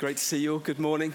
Great 0.00 0.16
to 0.16 0.24
see 0.24 0.38
you 0.38 0.54
all. 0.54 0.58
Good 0.58 0.78
morning. 0.78 1.12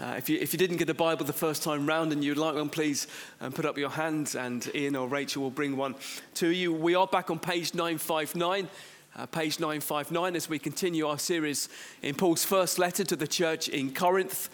Uh, 0.00 0.14
if, 0.16 0.30
you, 0.30 0.38
if 0.38 0.54
you 0.54 0.58
didn't 0.58 0.78
get 0.78 0.88
a 0.88 0.94
Bible 0.94 1.26
the 1.26 1.34
first 1.34 1.62
time 1.62 1.86
round 1.86 2.10
and 2.10 2.24
you'd 2.24 2.38
like 2.38 2.54
one, 2.54 2.70
please 2.70 3.06
um, 3.42 3.52
put 3.52 3.66
up 3.66 3.76
your 3.76 3.90
hand 3.90 4.34
and 4.36 4.74
Ian 4.74 4.96
or 4.96 5.06
Rachel 5.06 5.42
will 5.42 5.50
bring 5.50 5.76
one 5.76 5.94
to 6.36 6.48
you. 6.48 6.72
We 6.72 6.94
are 6.94 7.06
back 7.06 7.30
on 7.30 7.38
page 7.38 7.74
959. 7.74 8.68
Uh, 9.14 9.26
page 9.26 9.60
959 9.60 10.34
as 10.34 10.48
we 10.48 10.58
continue 10.58 11.06
our 11.06 11.18
series 11.18 11.68
in 12.00 12.14
Paul's 12.14 12.42
first 12.42 12.78
letter 12.78 13.04
to 13.04 13.16
the 13.16 13.28
church 13.28 13.68
in 13.68 13.92
Corinth, 13.92 14.48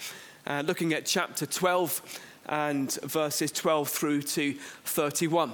uh, 0.49 0.65
looking 0.67 0.93
at 0.93 1.07
chapter 1.07 1.47
12 1.47 2.03
and 2.47 2.99
verses 3.05 3.53
12 3.53 3.89
through 3.89 4.23
to 4.23 4.55
31. 4.87 5.53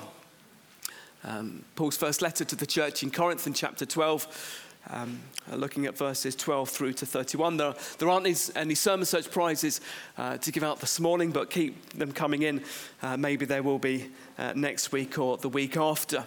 Um, 1.24 1.62
Paul's 1.76 1.98
first 1.98 2.22
letter 2.22 2.46
to 2.46 2.56
the 2.56 2.66
church 2.66 3.02
in 3.02 3.10
Corinth 3.10 3.46
in 3.46 3.52
chapter 3.52 3.84
12 3.84 4.64
um, 4.90 5.20
uh, 5.50 5.56
looking 5.56 5.86
at 5.86 5.96
verses 5.96 6.34
12 6.36 6.68
through 6.68 6.92
to 6.94 7.06
31. 7.06 7.56
There, 7.56 7.74
there 7.98 8.08
aren't 8.08 8.26
any, 8.26 8.36
any 8.56 8.74
sermon 8.74 9.06
search 9.06 9.30
prizes 9.30 9.80
uh, 10.18 10.38
to 10.38 10.52
give 10.52 10.62
out 10.62 10.80
this 10.80 11.00
morning, 11.00 11.30
but 11.30 11.50
keep 11.50 11.90
them 11.90 12.12
coming 12.12 12.42
in. 12.42 12.62
Uh, 13.02 13.16
maybe 13.16 13.46
there 13.46 13.62
will 13.62 13.78
be 13.78 14.10
uh, 14.38 14.52
next 14.54 14.92
week 14.92 15.18
or 15.18 15.36
the 15.36 15.48
week 15.48 15.76
after. 15.76 16.24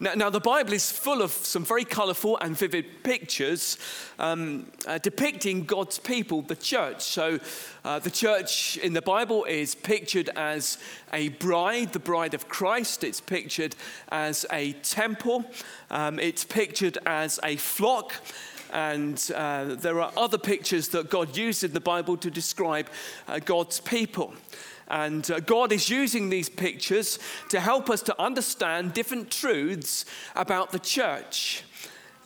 Now, 0.00 0.14
now, 0.14 0.28
the 0.28 0.40
Bible 0.40 0.72
is 0.72 0.90
full 0.90 1.22
of 1.22 1.30
some 1.30 1.64
very 1.64 1.84
colourful 1.84 2.36
and 2.38 2.58
vivid 2.58 3.04
pictures 3.04 3.78
um, 4.18 4.66
uh, 4.88 4.98
depicting 4.98 5.64
God's 5.64 6.00
people, 6.00 6.42
the 6.42 6.56
church. 6.56 7.02
So, 7.02 7.38
uh, 7.84 8.00
the 8.00 8.10
church 8.10 8.76
in 8.78 8.92
the 8.92 9.02
Bible 9.02 9.44
is 9.44 9.76
pictured 9.76 10.30
as 10.34 10.78
a 11.12 11.28
bride, 11.28 11.92
the 11.92 12.00
bride 12.00 12.34
of 12.34 12.48
Christ. 12.48 13.04
It's 13.04 13.20
pictured 13.20 13.76
as 14.08 14.44
a 14.50 14.72
temple. 14.72 15.44
Um, 15.92 16.18
it's 16.18 16.42
pictured 16.42 16.98
as 17.06 17.38
a 17.44 17.54
flock. 17.54 18.14
And 18.72 19.30
uh, 19.32 19.76
there 19.76 20.00
are 20.00 20.10
other 20.16 20.38
pictures 20.38 20.88
that 20.88 21.08
God 21.08 21.36
used 21.36 21.62
in 21.62 21.72
the 21.72 21.78
Bible 21.78 22.16
to 22.16 22.30
describe 22.32 22.88
uh, 23.28 23.38
God's 23.38 23.78
people. 23.78 24.34
And 24.88 25.28
uh, 25.30 25.40
God 25.40 25.72
is 25.72 25.88
using 25.88 26.28
these 26.28 26.48
pictures 26.48 27.18
to 27.50 27.60
help 27.60 27.90
us 27.90 28.02
to 28.02 28.22
understand 28.22 28.92
different 28.92 29.30
truths 29.30 30.04
about 30.36 30.72
the 30.72 30.78
church. 30.78 31.64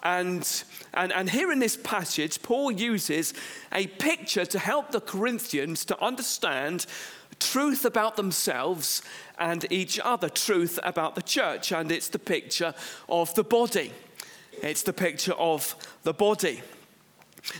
And, 0.02 0.46
and, 0.94 1.12
and 1.12 1.30
here 1.30 1.50
in 1.50 1.58
this 1.58 1.76
passage, 1.76 2.40
Paul 2.42 2.70
uses 2.70 3.34
a 3.72 3.86
picture 3.86 4.44
to 4.46 4.58
help 4.58 4.90
the 4.90 5.00
Corinthians 5.00 5.84
to 5.86 6.02
understand 6.02 6.86
truth 7.40 7.84
about 7.84 8.16
themselves 8.16 9.02
and 9.38 9.70
each 9.70 10.00
other, 10.02 10.28
truth 10.28 10.78
about 10.82 11.14
the 11.14 11.22
church. 11.22 11.72
And 11.72 11.90
it's 11.90 12.08
the 12.08 12.18
picture 12.18 12.74
of 13.08 13.34
the 13.34 13.44
body. 13.44 13.92
It's 14.62 14.82
the 14.82 14.92
picture 14.92 15.34
of 15.34 15.74
the 16.02 16.12
body. 16.12 16.62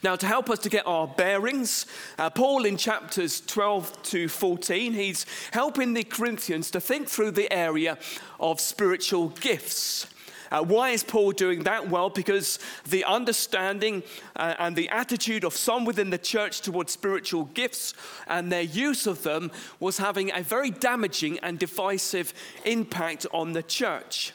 Now, 0.03 0.17
to 0.17 0.27
help 0.27 0.50
us 0.50 0.58
to 0.61 0.69
get 0.69 0.86
our 0.86 1.06
bearings, 1.06 1.86
uh, 2.19 2.31
Paul 2.31 2.64
in 2.64 2.77
chapters 2.77 3.41
12 3.41 4.03
to 4.05 4.28
14, 4.28 4.92
he's 4.92 5.27
helping 5.53 5.94
the 5.94 6.05
Corinthians 6.05 6.70
to 6.72 6.81
think 6.81 7.08
through 7.08 7.33
the 7.33 7.53
area 7.53 7.98
of 8.39 8.61
spiritual 8.61 9.28
gifts. 9.28 10.06
Uh, 10.50 10.62
why 10.62 10.91
is 10.91 11.03
Paul 11.03 11.33
doing 11.33 11.64
that? 11.64 11.89
Well, 11.89 12.11
because 12.11 12.59
the 12.89 13.05
understanding 13.05 14.03
uh, 14.36 14.55
and 14.59 14.75
the 14.75 14.89
attitude 14.89 15.44
of 15.44 15.55
some 15.55 15.84
within 15.84 16.11
the 16.11 16.19
church 16.19 16.62
towards 16.62 16.92
spiritual 16.92 17.44
gifts 17.47 17.94
and 18.27 18.50
their 18.50 18.62
use 18.62 19.06
of 19.06 19.22
them 19.22 19.50
was 19.78 19.98
having 19.98 20.33
a 20.33 20.42
very 20.42 20.70
damaging 20.70 21.39
and 21.41 21.59
divisive 21.59 22.33
impact 22.64 23.27
on 23.33 23.53
the 23.53 23.62
church. 23.62 24.33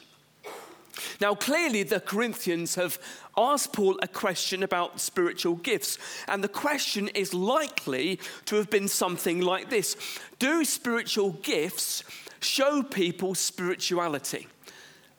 Now, 1.20 1.34
clearly, 1.34 1.82
the 1.82 2.00
Corinthians 2.00 2.74
have 2.76 2.98
asked 3.36 3.72
Paul 3.72 3.98
a 4.02 4.08
question 4.08 4.62
about 4.62 5.00
spiritual 5.00 5.56
gifts, 5.56 5.98
and 6.28 6.42
the 6.42 6.48
question 6.48 7.08
is 7.08 7.34
likely 7.34 8.20
to 8.46 8.56
have 8.56 8.70
been 8.70 8.88
something 8.88 9.40
like 9.40 9.70
this 9.70 9.96
Do 10.38 10.64
spiritual 10.64 11.30
gifts 11.42 12.04
show 12.40 12.82
people 12.82 13.34
spirituality? 13.34 14.48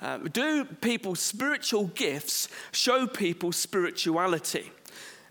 Uh, 0.02 0.18
do 0.18 0.66
people's 0.66 1.19
spiritual 1.19 1.88
gifts 1.88 2.50
show 2.72 3.08
people 3.08 3.52
spirituality? 3.52 4.72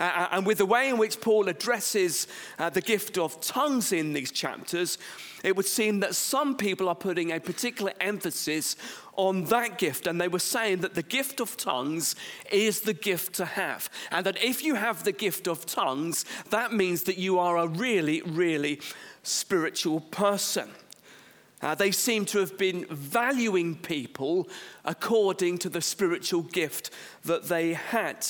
Uh, 0.01 0.03
uh, 0.03 0.29
and 0.33 0.47
with 0.47 0.59
the 0.59 0.67
way 0.67 0.89
in 0.89 0.99
which 0.99 1.21
Paul 1.21 1.49
addresses 1.49 2.27
uh, 2.59 2.71
the 2.71 2.81
gift 2.81 3.17
of 3.17 3.41
tongues 3.41 3.93
in 3.93 4.13
these 4.13 4.33
chapters, 4.33 4.99
it 5.45 5.55
would 5.57 5.67
seem 5.67 6.01
that 6.01 6.15
some 6.15 6.57
people 6.57 6.89
are 6.89 6.95
putting 6.95 7.31
a 7.31 7.39
particular 7.39 7.93
emphasis 8.01 8.77
on 9.17 9.45
that 9.45 9.79
gift. 9.79 10.07
And 10.07 10.21
they 10.21 10.29
were 10.29 10.39
saying 10.39 10.81
that 10.81 10.95
the 10.95 11.03
gift 11.03 11.41
of 11.41 11.57
tongues 11.57 12.17
is 12.51 12.81
the 12.81 12.95
gift 12.95 13.35
to 13.35 13.45
have. 13.45 13.89
And 14.11 14.27
that 14.27 14.43
if 14.43 14.65
you 14.65 14.75
have 14.75 15.05
the 15.05 15.13
gift 15.13 15.47
of 15.47 15.67
tongues, 15.67 16.25
that 16.51 16.73
means 16.73 17.05
that 17.05 17.19
you 17.19 17.39
are 17.39 17.59
a 17.59 17.69
really, 17.69 18.23
really 18.23 18.81
spiritual 19.23 20.01
person. 20.01 20.71
Uh, 21.63 21.75
they 21.75 21.91
seem 21.91 22.27
to 22.27 22.39
have 22.39 22.59
been 22.59 22.85
valuing 22.91 23.75
people 23.75 24.49
according 24.85 25.57
to 25.57 25.69
the 25.69 25.81
spiritual 25.81 26.43
gift 26.43 26.91
that 27.25 27.45
they 27.45 27.73
had. 27.73 28.27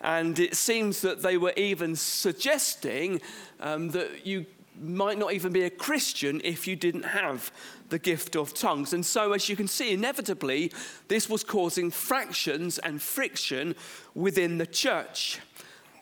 And 0.00 0.38
it 0.38 0.56
seems 0.56 1.02
that 1.02 1.22
they 1.22 1.36
were 1.36 1.52
even 1.56 1.94
suggesting 1.96 3.20
um, 3.60 3.90
that 3.90 4.26
you 4.26 4.46
might 4.80 5.18
not 5.18 5.32
even 5.32 5.52
be 5.52 5.62
a 5.62 5.70
Christian 5.70 6.40
if 6.42 6.66
you 6.66 6.74
didn't 6.74 7.04
have 7.04 7.52
the 7.90 7.98
gift 7.98 8.36
of 8.36 8.54
tongues. 8.54 8.92
And 8.92 9.04
so, 9.04 9.32
as 9.32 9.48
you 9.48 9.56
can 9.56 9.68
see, 9.68 9.92
inevitably, 9.92 10.72
this 11.08 11.28
was 11.28 11.44
causing 11.44 11.90
fractions 11.90 12.78
and 12.78 13.02
friction 13.02 13.74
within 14.14 14.58
the 14.58 14.66
church. 14.66 15.40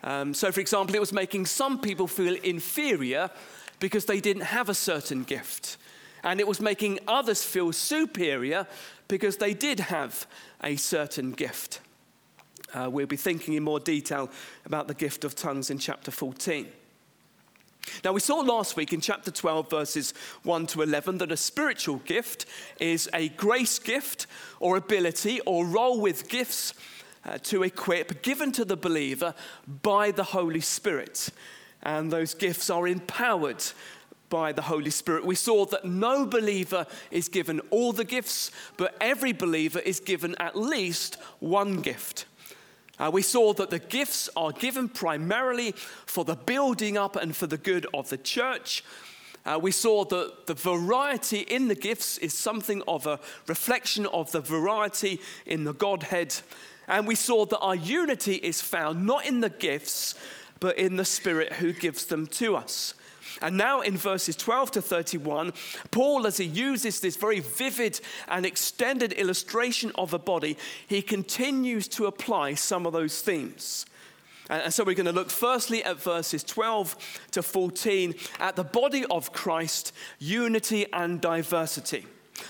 Um, 0.04 0.32
so, 0.32 0.52
for 0.52 0.60
example, 0.60 0.94
it 0.94 1.00
was 1.00 1.12
making 1.12 1.46
some 1.46 1.80
people 1.80 2.06
feel 2.06 2.36
inferior 2.36 3.30
because 3.80 4.04
they 4.04 4.20
didn't 4.20 4.42
have 4.42 4.68
a 4.68 4.74
certain 4.74 5.24
gift. 5.24 5.76
And 6.22 6.40
it 6.40 6.46
was 6.46 6.60
making 6.60 7.00
others 7.08 7.42
feel 7.42 7.72
superior 7.72 8.66
because 9.08 9.38
they 9.38 9.54
did 9.54 9.80
have 9.80 10.26
a 10.62 10.76
certain 10.76 11.32
gift. 11.32 11.80
Uh, 12.74 12.88
we'll 12.90 13.06
be 13.06 13.16
thinking 13.16 13.54
in 13.54 13.62
more 13.62 13.80
detail 13.80 14.30
about 14.64 14.88
the 14.88 14.94
gift 14.94 15.24
of 15.24 15.34
tongues 15.34 15.70
in 15.70 15.78
chapter 15.78 16.10
14. 16.10 16.68
Now, 18.04 18.12
we 18.12 18.20
saw 18.20 18.36
last 18.40 18.76
week 18.76 18.92
in 18.92 19.00
chapter 19.00 19.30
12, 19.30 19.70
verses 19.70 20.14
1 20.42 20.66
to 20.68 20.82
11, 20.82 21.18
that 21.18 21.32
a 21.32 21.36
spiritual 21.36 21.96
gift 21.96 22.46
is 22.78 23.08
a 23.14 23.30
grace 23.30 23.78
gift 23.78 24.26
or 24.60 24.76
ability 24.76 25.40
or 25.46 25.66
role 25.66 26.00
with 26.00 26.28
gifts 26.28 26.74
uh, 27.24 27.38
to 27.44 27.62
equip 27.62 28.22
given 28.22 28.52
to 28.52 28.64
the 28.64 28.76
believer 28.76 29.34
by 29.82 30.10
the 30.10 30.24
Holy 30.24 30.60
Spirit. 30.60 31.30
And 31.82 32.10
those 32.10 32.34
gifts 32.34 32.70
are 32.70 32.86
empowered 32.86 33.64
by 34.28 34.52
the 34.52 34.62
Holy 34.62 34.90
Spirit. 34.90 35.24
We 35.24 35.34
saw 35.34 35.64
that 35.66 35.84
no 35.84 36.26
believer 36.26 36.86
is 37.10 37.28
given 37.28 37.60
all 37.70 37.92
the 37.92 38.04
gifts, 38.04 38.50
but 38.76 38.96
every 39.00 39.32
believer 39.32 39.78
is 39.78 40.00
given 40.00 40.34
at 40.38 40.56
least 40.56 41.16
one 41.40 41.80
gift. 41.80 42.26
Uh, 42.98 43.10
we 43.12 43.22
saw 43.22 43.52
that 43.54 43.70
the 43.70 43.78
gifts 43.78 44.28
are 44.36 44.52
given 44.52 44.88
primarily 44.88 45.72
for 46.06 46.24
the 46.24 46.34
building 46.34 46.96
up 46.96 47.16
and 47.16 47.36
for 47.36 47.46
the 47.46 47.58
good 47.58 47.86
of 47.94 48.08
the 48.08 48.18
church. 48.18 48.82
Uh, 49.46 49.58
we 49.60 49.70
saw 49.70 50.04
that 50.04 50.46
the 50.46 50.54
variety 50.54 51.38
in 51.38 51.68
the 51.68 51.74
gifts 51.74 52.18
is 52.18 52.34
something 52.34 52.82
of 52.88 53.06
a 53.06 53.20
reflection 53.46 54.06
of 54.06 54.30
the 54.32 54.40
variety 54.40 55.20
in 55.46 55.64
the 55.64 55.72
Godhead. 55.72 56.34
And 56.86 57.06
we 57.06 57.14
saw 57.14 57.46
that 57.46 57.58
our 57.58 57.74
unity 57.74 58.34
is 58.34 58.60
found 58.60 59.06
not 59.06 59.26
in 59.26 59.40
the 59.40 59.50
gifts, 59.50 60.14
but 60.60 60.76
in 60.76 60.96
the 60.96 61.04
Spirit 61.04 61.54
who 61.54 61.72
gives 61.72 62.06
them 62.06 62.26
to 62.26 62.56
us. 62.56 62.94
And 63.42 63.56
now 63.56 63.80
in 63.80 63.96
verses 63.96 64.36
12 64.36 64.72
to 64.72 64.82
31, 64.82 65.52
Paul, 65.90 66.26
as 66.26 66.36
he 66.36 66.44
uses 66.44 67.00
this 67.00 67.16
very 67.16 67.40
vivid 67.40 68.00
and 68.28 68.44
extended 68.44 69.12
illustration 69.12 69.92
of 69.94 70.14
a 70.14 70.18
body, 70.18 70.56
he 70.86 71.02
continues 71.02 71.88
to 71.88 72.06
apply 72.06 72.54
some 72.54 72.86
of 72.86 72.92
those 72.92 73.20
themes. 73.20 73.86
And 74.50 74.72
so 74.72 74.82
we're 74.82 74.94
going 74.94 75.06
to 75.06 75.12
look 75.12 75.30
firstly 75.30 75.84
at 75.84 76.00
verses 76.00 76.42
12 76.42 76.96
to 77.32 77.42
14 77.42 78.14
at 78.40 78.56
the 78.56 78.64
body 78.64 79.04
of 79.10 79.32
Christ, 79.32 79.92
unity 80.18 80.86
and 80.92 81.20
diversity. 81.20 82.06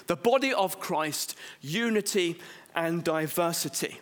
The 0.06 0.16
body 0.16 0.52
of 0.52 0.78
Christ, 0.78 1.36
unity 1.60 2.38
and 2.74 3.02
diversity. 3.02 3.98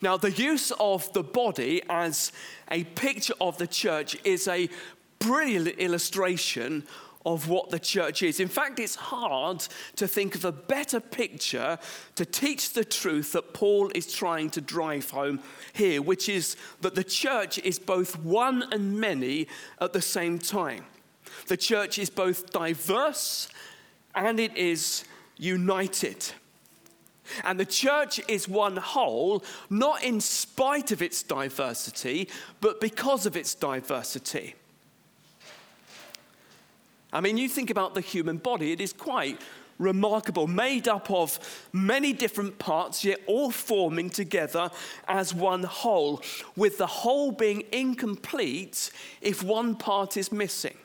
Now, 0.00 0.16
the 0.16 0.30
use 0.30 0.72
of 0.78 1.12
the 1.12 1.22
body 1.22 1.82
as 1.88 2.32
a 2.70 2.84
picture 2.84 3.34
of 3.40 3.58
the 3.58 3.66
church 3.66 4.16
is 4.24 4.48
a 4.48 4.68
brilliant 5.18 5.68
illustration 5.78 6.84
of 7.26 7.48
what 7.48 7.68
the 7.68 7.78
church 7.78 8.22
is. 8.22 8.40
In 8.40 8.48
fact, 8.48 8.78
it's 8.78 8.94
hard 8.94 9.66
to 9.96 10.08
think 10.08 10.34
of 10.34 10.44
a 10.44 10.52
better 10.52 11.00
picture 11.00 11.78
to 12.14 12.24
teach 12.24 12.72
the 12.72 12.84
truth 12.84 13.32
that 13.32 13.52
Paul 13.52 13.90
is 13.94 14.12
trying 14.12 14.50
to 14.50 14.60
drive 14.60 15.10
home 15.10 15.40
here, 15.74 16.00
which 16.00 16.28
is 16.28 16.56
that 16.80 16.94
the 16.94 17.04
church 17.04 17.58
is 17.58 17.78
both 17.78 18.18
one 18.18 18.64
and 18.72 18.98
many 18.98 19.48
at 19.80 19.92
the 19.92 20.00
same 20.00 20.38
time. 20.38 20.86
The 21.46 21.58
church 21.58 21.98
is 21.98 22.08
both 22.08 22.50
diverse 22.50 23.48
and 24.14 24.40
it 24.40 24.56
is 24.56 25.04
united. 25.36 26.32
And 27.44 27.58
the 27.58 27.64
church 27.64 28.20
is 28.28 28.48
one 28.48 28.76
whole, 28.76 29.44
not 29.68 30.02
in 30.02 30.20
spite 30.20 30.92
of 30.92 31.02
its 31.02 31.22
diversity, 31.22 32.28
but 32.60 32.80
because 32.80 33.26
of 33.26 33.36
its 33.36 33.54
diversity. 33.54 34.54
I 37.12 37.20
mean, 37.20 37.36
you 37.36 37.48
think 37.48 37.70
about 37.70 37.94
the 37.94 38.00
human 38.00 38.36
body, 38.36 38.72
it 38.72 38.80
is 38.80 38.92
quite 38.92 39.40
remarkable, 39.80 40.46
made 40.46 40.86
up 40.86 41.10
of 41.10 41.38
many 41.72 42.12
different 42.12 42.58
parts, 42.58 43.04
yet 43.04 43.18
all 43.26 43.50
forming 43.50 44.10
together 44.10 44.70
as 45.08 45.34
one 45.34 45.62
whole, 45.62 46.22
with 46.54 46.78
the 46.78 46.86
whole 46.86 47.32
being 47.32 47.64
incomplete 47.72 48.90
if 49.20 49.42
one 49.42 49.74
part 49.74 50.16
is 50.16 50.30
missing. 50.30 50.76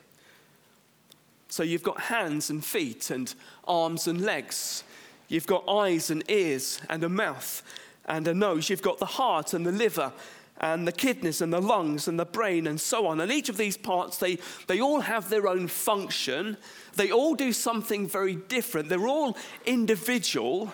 So 1.49 1.61
you've 1.61 1.83
got 1.83 2.01
hands 2.01 2.49
and 2.49 2.63
feet, 2.63 3.11
and 3.11 3.33
arms 3.67 4.07
and 4.07 4.21
legs. 4.21 4.83
You've 5.27 5.47
got 5.47 5.67
eyes 5.67 6.09
and 6.09 6.23
ears, 6.29 6.81
and 6.89 7.03
a 7.03 7.09
mouth 7.09 7.63
and 8.05 8.27
a 8.27 8.33
nose. 8.33 8.69
You've 8.69 8.81
got 8.81 8.99
the 8.99 9.05
heart 9.05 9.53
and 9.53 9.65
the 9.65 9.71
liver 9.71 10.13
and 10.57 10.87
the 10.87 10.91
kidneys 10.91 11.41
and 11.41 11.51
the 11.51 11.61
lungs 11.61 12.07
and 12.07 12.19
the 12.19 12.25
brain 12.25 12.67
and 12.67 12.79
so 12.79 13.07
on. 13.07 13.19
And 13.19 13.31
each 13.31 13.49
of 13.49 13.57
these 13.57 13.75
parts, 13.75 14.17
they, 14.17 14.37
they 14.67 14.79
all 14.79 15.01
have 15.01 15.29
their 15.29 15.47
own 15.47 15.67
function. 15.67 16.57
They 16.95 17.11
all 17.11 17.35
do 17.35 17.51
something 17.51 18.07
very 18.07 18.35
different. 18.35 18.87
They're 18.87 19.07
all 19.07 19.37
individual, 19.65 20.73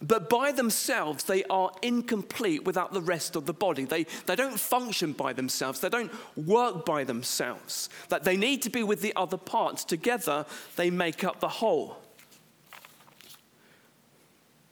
but 0.00 0.28
by 0.28 0.52
themselves, 0.52 1.24
they 1.24 1.44
are 1.44 1.72
incomplete 1.82 2.64
without 2.64 2.92
the 2.92 3.00
rest 3.00 3.34
of 3.34 3.46
the 3.46 3.52
body. 3.52 3.84
They, 3.84 4.04
they 4.26 4.36
don't 4.36 4.58
function 4.58 5.12
by 5.12 5.32
themselves, 5.32 5.80
they 5.80 5.88
don't 5.88 6.12
work 6.36 6.84
by 6.84 7.04
themselves. 7.04 7.88
That 8.08 8.24
they 8.24 8.36
need 8.36 8.62
to 8.62 8.70
be 8.70 8.82
with 8.82 9.00
the 9.00 9.12
other 9.16 9.36
parts. 9.36 9.84
Together, 9.84 10.46
they 10.76 10.90
make 10.90 11.24
up 11.24 11.40
the 11.40 11.48
whole. 11.48 11.98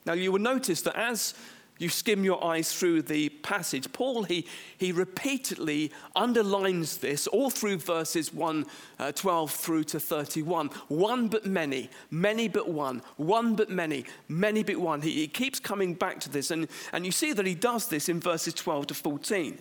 Now, 0.06 0.12
you 0.12 0.31
will 0.31 0.41
notice 0.41 0.82
that 0.82 0.97
as 0.97 1.35
you 1.79 1.88
skim 1.91 2.25
your 2.25 2.43
eyes 2.43 2.73
through 2.73 3.03
the 3.03 3.29
passage, 3.29 3.93
Paul, 3.93 4.23
he, 4.23 4.47
he 4.79 4.93
repeatedly 4.93 5.93
underlines 6.14 6.99
this 6.99 7.26
all 7.26 7.50
through 7.50 7.79
verses 7.79 8.32
1, 8.32 8.64
uh, 8.99 9.12
12 9.12 9.50
through 9.50 9.85
to 9.85 10.00
31. 10.00 10.69
One 10.88 11.29
but 11.29 11.44
many, 11.44 11.91
many 12.11 12.49
but 12.49 12.69
one, 12.69 13.03
one 13.17 13.56
but 13.56 13.69
many, 13.69 14.06
many 14.29 14.62
but 14.62 14.76
one. 14.76 15.03
He, 15.03 15.12
he 15.12 15.29
keeps 15.29 15.61
coming 15.61 15.93
back 15.93 16.20
to 16.20 16.31
this, 16.31 16.50
and, 16.50 16.69
and 16.93 17.05
you 17.05 17.12
see 17.12 17.32
that 17.35 17.44
he 17.44 17.55
does 17.55 17.88
this 17.88 18.08
in 18.08 18.20
verses 18.20 18.55
12 18.55 18.87
to 18.87 18.94
14. 18.94 19.58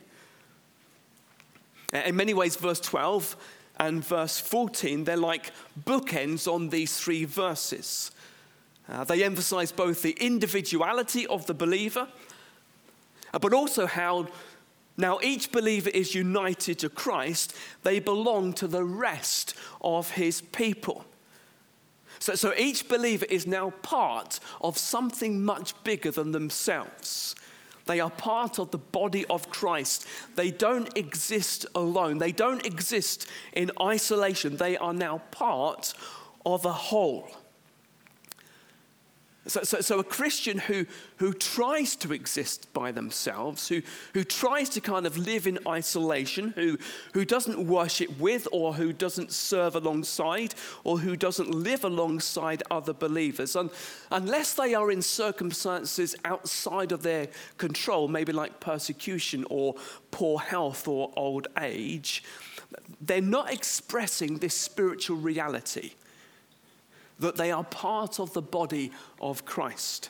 In 2.05 2.15
many 2.15 2.33
ways, 2.33 2.55
verse 2.55 2.79
12 2.79 3.35
and 3.77 4.03
verse 4.05 4.39
14, 4.39 5.03
they're 5.03 5.17
like 5.17 5.51
bookends 5.85 6.51
on 6.51 6.69
these 6.69 6.97
three 6.97 7.25
verses. 7.25 8.11
Uh, 8.87 9.03
they 9.03 9.23
emphasize 9.23 9.71
both 9.71 10.01
the 10.01 10.17
individuality 10.19 11.25
of 11.27 11.45
the 11.47 11.53
believer, 11.53 12.07
uh, 13.33 13.39
but 13.39 13.53
also 13.53 13.85
how 13.87 14.27
now 14.97 15.19
each 15.21 15.51
believer 15.51 15.89
is 15.89 16.15
united 16.15 16.79
to 16.79 16.89
Christ, 16.89 17.55
they 17.83 17.99
belong 17.99 18.53
to 18.53 18.67
the 18.67 18.83
rest 18.83 19.55
of 19.81 20.11
his 20.11 20.41
people. 20.41 21.05
So, 22.19 22.35
so 22.35 22.53
each 22.57 22.87
believer 22.87 23.25
is 23.25 23.45
now 23.45 23.71
part 23.81 24.39
of 24.61 24.77
something 24.77 25.43
much 25.43 25.73
bigger 25.83 26.11
than 26.11 26.31
themselves. 26.31 27.35
They 27.85 27.99
are 27.99 28.09
part 28.09 28.57
of 28.57 28.71
the 28.71 28.77
body 28.77 29.25
of 29.25 29.49
Christ. 29.49 30.07
They 30.35 30.49
don't 30.49 30.95
exist 30.97 31.65
alone. 31.75 32.17
They 32.17 32.31
don't 32.31 32.65
exist 32.65 33.27
in 33.53 33.71
isolation. 33.79 34.57
They 34.57 34.77
are 34.77 34.93
now 34.93 35.19
part 35.31 35.93
of 36.45 36.65
a 36.65 36.73
whole. 36.73 37.29
So, 39.47 39.61
so, 39.61 39.79
so, 39.79 39.99
a 39.99 40.03
Christian 40.03 40.57
who, 40.57 40.87
who 41.17 41.31
tries 41.31 41.95
to 41.97 42.13
exist 42.13 42.73
by 42.73 42.91
themselves, 42.91 43.67
who, 43.67 43.83
who 44.15 44.23
tries 44.23 44.69
to 44.69 44.81
kind 44.81 45.05
of 45.05 45.19
live 45.19 45.45
in 45.45 45.59
isolation, 45.67 46.49
who, 46.55 46.79
who 47.13 47.25
doesn't 47.25 47.67
worship 47.67 48.17
with 48.19 48.47
or 48.51 48.73
who 48.73 48.91
doesn't 48.91 49.31
serve 49.31 49.75
alongside 49.75 50.55
or 50.83 50.97
who 50.97 51.15
doesn't 51.15 51.51
live 51.51 51.83
alongside 51.83 52.63
other 52.71 52.93
believers, 52.93 53.55
and, 53.55 53.69
unless 54.09 54.55
they 54.55 54.73
are 54.73 54.89
in 54.89 55.03
circumstances 55.03 56.15
outside 56.25 56.91
of 56.91 57.03
their 57.03 57.27
control, 57.57 58.07
maybe 58.07 58.31
like 58.31 58.59
persecution 58.59 59.45
or 59.51 59.75
poor 60.09 60.39
health 60.39 60.87
or 60.87 61.13
old 61.15 61.47
age, 61.61 62.23
they're 62.99 63.21
not 63.21 63.53
expressing 63.53 64.39
this 64.39 64.55
spiritual 64.55 65.17
reality 65.17 65.91
that 67.19 67.35
they 67.35 67.51
are 67.51 67.63
part 67.63 68.19
of 68.19 68.33
the 68.33 68.41
body 68.41 68.91
of 69.21 69.45
Christ. 69.45 70.09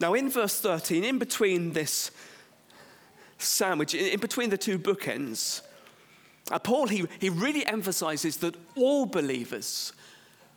Now, 0.00 0.14
in 0.14 0.28
verse 0.28 0.60
13, 0.60 1.04
in 1.04 1.18
between 1.18 1.72
this 1.72 2.10
sandwich, 3.38 3.94
in 3.94 4.20
between 4.20 4.50
the 4.50 4.58
two 4.58 4.78
bookends, 4.78 5.62
uh, 6.50 6.58
Paul, 6.58 6.88
he, 6.88 7.06
he 7.20 7.30
really 7.30 7.64
emphasizes 7.66 8.36
that 8.38 8.56
all 8.76 9.06
believers, 9.06 9.92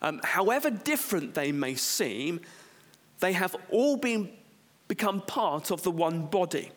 um, 0.01 0.19
however 0.23 0.69
different 0.69 1.33
they 1.33 1.51
may 1.51 1.75
seem, 1.75 2.41
they 3.19 3.33
have 3.33 3.55
all 3.69 3.97
been, 3.97 4.29
become 4.87 5.21
part 5.21 5.71
of 5.71 5.83
the 5.83 5.91
one 5.91 6.25
body. 6.25 6.71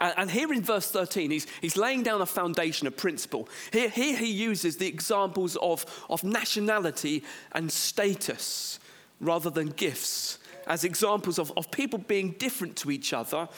And, 0.00 0.14
and, 0.16 0.30
here 0.30 0.52
in 0.52 0.62
verse 0.62 0.90
13, 0.90 1.30
he's, 1.30 1.46
he's 1.60 1.76
laying 1.76 2.02
down 2.02 2.20
a 2.20 2.26
foundation, 2.26 2.86
a 2.86 2.90
principle. 2.90 3.48
Here, 3.72 3.88
here 3.88 4.16
he 4.16 4.30
uses 4.30 4.76
the 4.76 4.86
examples 4.86 5.56
of, 5.56 5.84
of 6.10 6.24
nationality 6.24 7.24
and 7.52 7.70
status 7.70 8.78
rather 9.20 9.50
than 9.50 9.68
gifts 9.68 10.38
as 10.66 10.84
examples 10.84 11.38
of, 11.38 11.52
of 11.56 11.70
people 11.70 11.98
being 11.98 12.32
different 12.32 12.76
to 12.76 12.90
each 12.90 13.12
other 13.12 13.48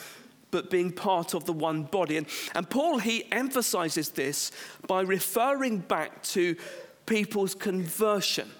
but 0.50 0.70
being 0.70 0.92
part 0.92 1.34
of 1.34 1.44
the 1.44 1.52
one 1.52 1.82
body. 1.82 2.16
And, 2.16 2.26
and 2.54 2.70
Paul, 2.70 2.98
he 2.98 3.30
emphasizes 3.32 4.10
this 4.10 4.52
by 4.86 5.02
referring 5.02 5.78
back 5.78 6.22
to 6.24 6.56
people's 7.04 7.54
conversion. 7.54 8.50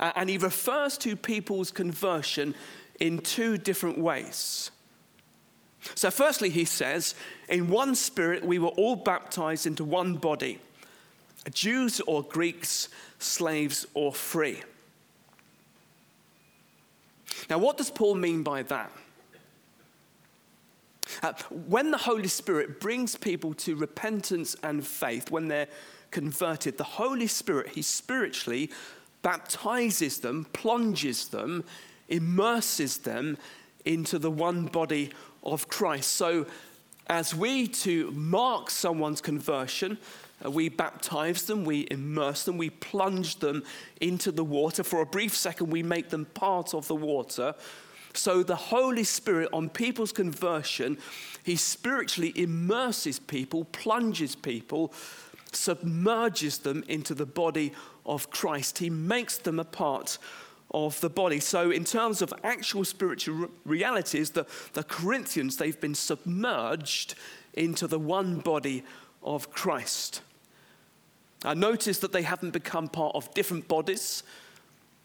Uh, 0.00 0.12
and 0.16 0.30
he 0.30 0.38
refers 0.38 0.96
to 0.98 1.16
people's 1.16 1.70
conversion 1.70 2.54
in 3.00 3.18
two 3.18 3.58
different 3.58 3.98
ways. 3.98 4.70
So, 5.94 6.10
firstly, 6.10 6.50
he 6.50 6.64
says, 6.64 7.14
in 7.48 7.68
one 7.68 7.94
spirit 7.94 8.44
we 8.44 8.58
were 8.58 8.68
all 8.68 8.96
baptized 8.96 9.66
into 9.66 9.84
one 9.84 10.14
body 10.14 10.60
Jews 11.52 12.00
or 12.06 12.22
Greeks, 12.22 12.88
slaves 13.18 13.86
or 13.94 14.12
free. 14.12 14.60
Now, 17.48 17.58
what 17.58 17.76
does 17.76 17.90
Paul 17.90 18.16
mean 18.16 18.42
by 18.42 18.62
that? 18.64 18.92
Uh, 21.22 21.32
when 21.66 21.90
the 21.90 21.98
Holy 21.98 22.28
Spirit 22.28 22.80
brings 22.80 23.16
people 23.16 23.54
to 23.54 23.74
repentance 23.76 24.56
and 24.62 24.86
faith, 24.86 25.30
when 25.30 25.48
they're 25.48 25.68
converted, 26.10 26.76
the 26.76 26.84
Holy 26.84 27.26
Spirit, 27.26 27.70
He 27.70 27.82
spiritually 27.82 28.70
baptizes 29.22 30.20
them, 30.20 30.46
plunges 30.52 31.28
them, 31.28 31.64
immerses 32.08 32.98
them 32.98 33.38
into 33.84 34.18
the 34.18 34.30
one 34.30 34.66
body 34.66 35.10
of 35.42 35.68
Christ. 35.68 36.12
So, 36.12 36.46
as 37.08 37.34
we 37.34 37.66
to 37.68 38.10
mark 38.10 38.70
someone's 38.70 39.20
conversion, 39.20 39.98
uh, 40.44 40.50
we 40.50 40.68
baptize 40.68 41.44
them, 41.44 41.64
we 41.64 41.86
immerse 41.90 42.44
them, 42.44 42.58
we 42.58 42.70
plunge 42.70 43.36
them 43.36 43.62
into 44.00 44.30
the 44.30 44.44
water. 44.44 44.82
For 44.82 45.00
a 45.00 45.06
brief 45.06 45.34
second, 45.34 45.70
we 45.70 45.82
make 45.82 46.10
them 46.10 46.26
part 46.26 46.74
of 46.74 46.86
the 46.86 46.94
water. 46.94 47.54
So, 48.14 48.42
the 48.42 48.56
Holy 48.56 49.04
Spirit, 49.04 49.48
on 49.52 49.68
people's 49.68 50.12
conversion, 50.12 50.98
He 51.42 51.56
spiritually 51.56 52.32
immerses 52.36 53.18
people, 53.18 53.64
plunges 53.66 54.34
people, 54.34 54.92
submerges 55.52 56.58
them 56.58 56.84
into 56.88 57.14
the 57.14 57.26
body 57.26 57.72
of 58.04 58.30
Christ. 58.30 58.78
He 58.78 58.90
makes 58.90 59.38
them 59.38 59.58
a 59.58 59.64
part 59.64 60.18
of 60.70 61.00
the 61.00 61.08
body. 61.08 61.40
So, 61.40 61.70
in 61.70 61.84
terms 61.84 62.20
of 62.20 62.32
actual 62.44 62.84
spiritual 62.84 63.48
realities, 63.64 64.30
the, 64.30 64.46
the 64.74 64.84
Corinthians, 64.84 65.56
they've 65.56 65.80
been 65.80 65.94
submerged 65.94 67.14
into 67.54 67.86
the 67.86 67.98
one 67.98 68.38
body 68.38 68.84
of 69.22 69.50
Christ. 69.50 70.20
I 71.44 71.54
notice 71.54 71.98
that 72.00 72.12
they 72.12 72.22
haven't 72.22 72.50
become 72.50 72.88
part 72.88 73.14
of 73.14 73.32
different 73.32 73.68
bodies. 73.68 74.22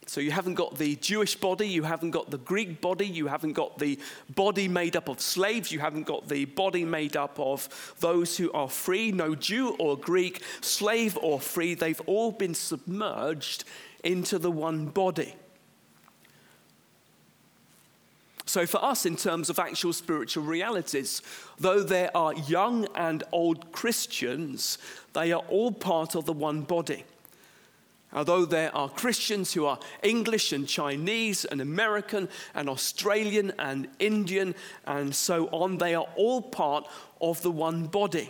So, 0.05 0.19
you 0.19 0.31
haven't 0.31 0.55
got 0.55 0.77
the 0.77 0.97
Jewish 0.97 1.37
body, 1.37 1.65
you 1.65 1.83
haven't 1.83 2.11
got 2.11 2.29
the 2.29 2.39
Greek 2.39 2.81
body, 2.81 3.07
you 3.07 3.27
haven't 3.27 3.53
got 3.53 3.79
the 3.79 3.97
body 4.35 4.67
made 4.67 4.97
up 4.97 5.07
of 5.07 5.21
slaves, 5.21 5.71
you 5.71 5.79
haven't 5.79 6.03
got 6.03 6.27
the 6.27 6.43
body 6.43 6.83
made 6.83 7.15
up 7.15 7.39
of 7.39 7.95
those 8.01 8.35
who 8.35 8.51
are 8.51 8.69
free. 8.69 9.13
No 9.13 9.33
Jew 9.33 9.77
or 9.79 9.97
Greek, 9.97 10.43
slave 10.59 11.17
or 11.21 11.39
free, 11.39 11.73
they've 11.73 12.01
all 12.05 12.33
been 12.33 12.53
submerged 12.53 13.63
into 14.03 14.37
the 14.37 14.51
one 14.51 14.87
body. 14.87 15.35
So, 18.53 18.67
for 18.67 18.85
us, 18.85 19.07
in 19.07 19.15
terms 19.15 19.49
of 19.49 19.57
actual 19.57 19.93
spiritual 19.93 20.43
realities, 20.43 21.23
though 21.57 21.81
there 21.81 22.15
are 22.15 22.35
young 22.35 22.87
and 22.93 23.23
old 23.31 23.71
Christians, 23.71 24.77
they 25.13 25.31
are 25.31 25.41
all 25.49 25.71
part 25.71 26.15
of 26.15 26.25
the 26.25 26.33
one 26.33 26.61
body. 26.61 27.03
Although 28.13 28.45
there 28.45 28.69
are 28.75 28.89
Christians 28.89 29.53
who 29.53 29.65
are 29.65 29.79
English 30.03 30.53
and 30.53 30.67
Chinese 30.67 31.45
and 31.45 31.61
American 31.61 32.29
and 32.53 32.69
Australian 32.69 33.53
and 33.57 33.87
Indian 33.97 34.53
and 34.85 35.15
so 35.15 35.47
on, 35.47 35.79
they 35.79 35.95
are 35.95 36.05
all 36.15 36.43
part 36.43 36.87
of 37.19 37.41
the 37.41 37.49
one 37.49 37.87
body. 37.87 38.29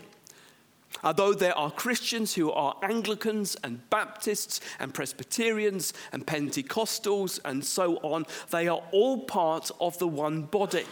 Although 1.03 1.33
there 1.33 1.57
are 1.57 1.71
Christians 1.71 2.33
who 2.35 2.51
are 2.51 2.75
Anglicans 2.81 3.57
and 3.63 3.89
Baptists 3.89 4.61
and 4.79 4.93
Presbyterians 4.93 5.93
and 6.11 6.25
Pentecostals 6.25 7.39
and 7.43 7.63
so 7.63 7.97
on, 7.97 8.25
they 8.51 8.67
are 8.67 8.81
all 8.91 9.19
part 9.21 9.71
of 9.79 9.97
the 9.99 10.07
one 10.07 10.43
body. 10.43 10.85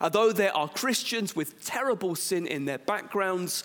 Although 0.00 0.32
there 0.32 0.56
are 0.56 0.68
Christians 0.68 1.36
with 1.36 1.64
terrible 1.64 2.14
sin 2.14 2.46
in 2.46 2.64
their 2.64 2.78
backgrounds 2.78 3.64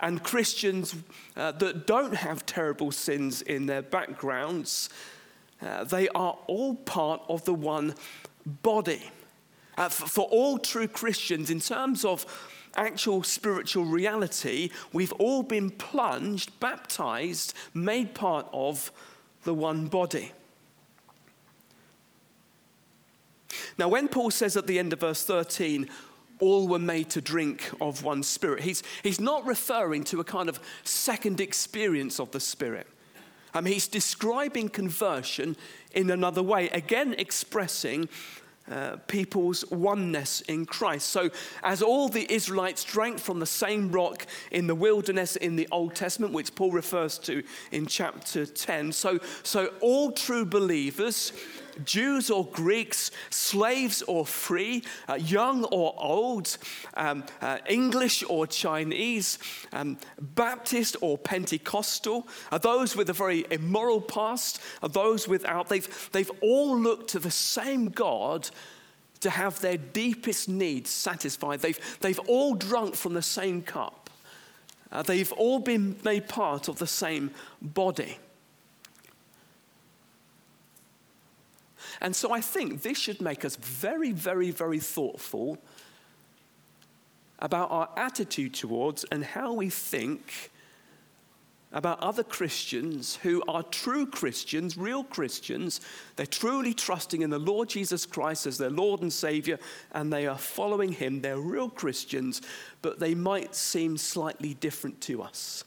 and 0.00 0.22
Christians 0.22 0.94
uh, 1.36 1.52
that 1.52 1.86
don't 1.86 2.14
have 2.14 2.46
terrible 2.46 2.92
sins 2.92 3.42
in 3.42 3.66
their 3.66 3.82
backgrounds, 3.82 4.90
uh, 5.62 5.84
they 5.84 6.08
are 6.08 6.38
all 6.46 6.74
part 6.74 7.22
of 7.28 7.44
the 7.44 7.54
one 7.54 7.94
body. 8.62 9.10
Uh, 9.76 9.88
for, 9.88 10.06
for 10.06 10.24
all 10.28 10.58
true 10.58 10.88
Christians, 10.88 11.50
in 11.50 11.60
terms 11.60 12.04
of 12.04 12.24
actual 12.76 13.22
spiritual 13.22 13.84
reality, 13.84 14.70
we've 14.92 15.12
all 15.14 15.42
been 15.42 15.70
plunged, 15.70 16.58
baptized, 16.60 17.54
made 17.74 18.14
part 18.14 18.46
of 18.52 18.92
the 19.44 19.54
one 19.54 19.86
body. 19.86 20.32
Now, 23.78 23.88
when 23.88 24.08
Paul 24.08 24.30
says 24.30 24.56
at 24.56 24.66
the 24.66 24.78
end 24.78 24.92
of 24.92 25.00
verse 25.00 25.24
13, 25.24 25.88
all 26.38 26.68
were 26.68 26.78
made 26.78 27.10
to 27.10 27.20
drink 27.20 27.70
of 27.80 28.02
one 28.02 28.22
spirit, 28.22 28.62
he's, 28.62 28.82
he's 29.02 29.20
not 29.20 29.46
referring 29.46 30.04
to 30.04 30.20
a 30.20 30.24
kind 30.24 30.48
of 30.48 30.60
second 30.84 31.40
experience 31.40 32.20
of 32.20 32.30
the 32.32 32.40
spirit. 32.40 32.86
Um, 33.54 33.64
he's 33.64 33.88
describing 33.88 34.68
conversion 34.68 35.56
in 35.92 36.10
another 36.10 36.42
way, 36.42 36.68
again 36.70 37.14
expressing 37.16 38.08
uh, 38.70 38.96
people's 39.06 39.64
oneness 39.70 40.40
in 40.42 40.66
Christ. 40.66 41.08
So, 41.08 41.30
as 41.62 41.82
all 41.82 42.08
the 42.08 42.30
Israelites 42.32 42.84
drank 42.84 43.18
from 43.18 43.38
the 43.38 43.46
same 43.46 43.92
rock 43.92 44.26
in 44.50 44.66
the 44.66 44.74
wilderness 44.74 45.36
in 45.36 45.56
the 45.56 45.68
Old 45.70 45.94
Testament, 45.94 46.32
which 46.32 46.54
Paul 46.54 46.72
refers 46.72 47.18
to 47.18 47.42
in 47.70 47.86
chapter 47.86 48.46
10, 48.46 48.92
so, 48.92 49.20
so 49.42 49.72
all 49.80 50.12
true 50.12 50.44
believers 50.44 51.32
Jews 51.84 52.30
or 52.30 52.46
Greeks, 52.46 53.10
slaves 53.30 54.02
or 54.02 54.26
free, 54.26 54.82
uh, 55.08 55.14
young 55.14 55.64
or 55.64 55.94
old, 55.98 56.56
um, 56.94 57.24
uh, 57.40 57.58
English 57.68 58.24
or 58.28 58.46
Chinese, 58.46 59.38
um, 59.72 59.98
Baptist 60.20 60.96
or 61.00 61.18
Pentecostal, 61.18 62.26
are 62.50 62.58
those 62.58 62.96
with 62.96 63.10
a 63.10 63.12
very 63.12 63.44
immoral 63.50 64.00
past, 64.00 64.60
are 64.82 64.88
those 64.88 65.28
without, 65.28 65.68
they've, 65.68 66.10
they've 66.12 66.30
all 66.40 66.78
looked 66.78 67.10
to 67.10 67.18
the 67.18 67.30
same 67.30 67.88
God 67.88 68.48
to 69.20 69.30
have 69.30 69.60
their 69.60 69.76
deepest 69.76 70.48
needs 70.48 70.90
satisfied. 70.90 71.60
They've, 71.60 71.98
they've 72.00 72.20
all 72.20 72.54
drunk 72.54 72.94
from 72.94 73.14
the 73.14 73.22
same 73.22 73.62
cup. 73.62 74.10
Uh, 74.92 75.02
they've 75.02 75.32
all 75.32 75.58
been 75.58 75.96
made 76.04 76.28
part 76.28 76.68
of 76.68 76.78
the 76.78 76.86
same 76.86 77.30
body. 77.60 78.18
And 82.00 82.14
so 82.14 82.32
I 82.32 82.40
think 82.40 82.82
this 82.82 82.98
should 82.98 83.20
make 83.20 83.44
us 83.44 83.56
very, 83.56 84.12
very, 84.12 84.50
very 84.50 84.80
thoughtful 84.80 85.58
about 87.38 87.70
our 87.70 87.88
attitude 87.96 88.54
towards 88.54 89.04
and 89.04 89.24
how 89.24 89.52
we 89.52 89.68
think 89.68 90.50
about 91.72 92.00
other 92.00 92.22
Christians 92.22 93.16
who 93.16 93.42
are 93.48 93.62
true 93.62 94.06
Christians, 94.06 94.78
real 94.78 95.04
Christians. 95.04 95.80
They're 96.14 96.24
truly 96.24 96.72
trusting 96.72 97.22
in 97.22 97.30
the 97.30 97.38
Lord 97.38 97.68
Jesus 97.68 98.06
Christ 98.06 98.46
as 98.46 98.56
their 98.56 98.70
Lord 98.70 99.02
and 99.02 99.12
Savior, 99.12 99.58
and 99.92 100.12
they 100.12 100.26
are 100.26 100.38
following 100.38 100.92
Him. 100.92 101.20
They're 101.20 101.38
real 101.38 101.68
Christians, 101.68 102.40
but 102.82 102.98
they 102.98 103.14
might 103.14 103.54
seem 103.54 103.98
slightly 103.98 104.54
different 104.54 105.00
to 105.02 105.22
us. 105.22 105.64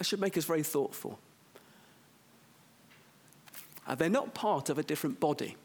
That 0.00 0.06
should 0.06 0.20
make 0.22 0.38
us 0.38 0.46
very 0.46 0.62
thoughtful. 0.62 1.18
They're 3.98 4.08
not 4.08 4.32
part 4.32 4.70
of 4.70 4.78
a 4.78 4.82
different 4.82 5.20
body. 5.20 5.56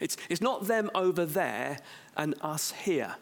It's, 0.00 0.16
it's 0.30 0.40
not 0.40 0.66
them 0.66 0.90
over 0.94 1.26
there 1.26 1.78
and 2.16 2.34
us 2.40 2.72
here. 2.72 3.16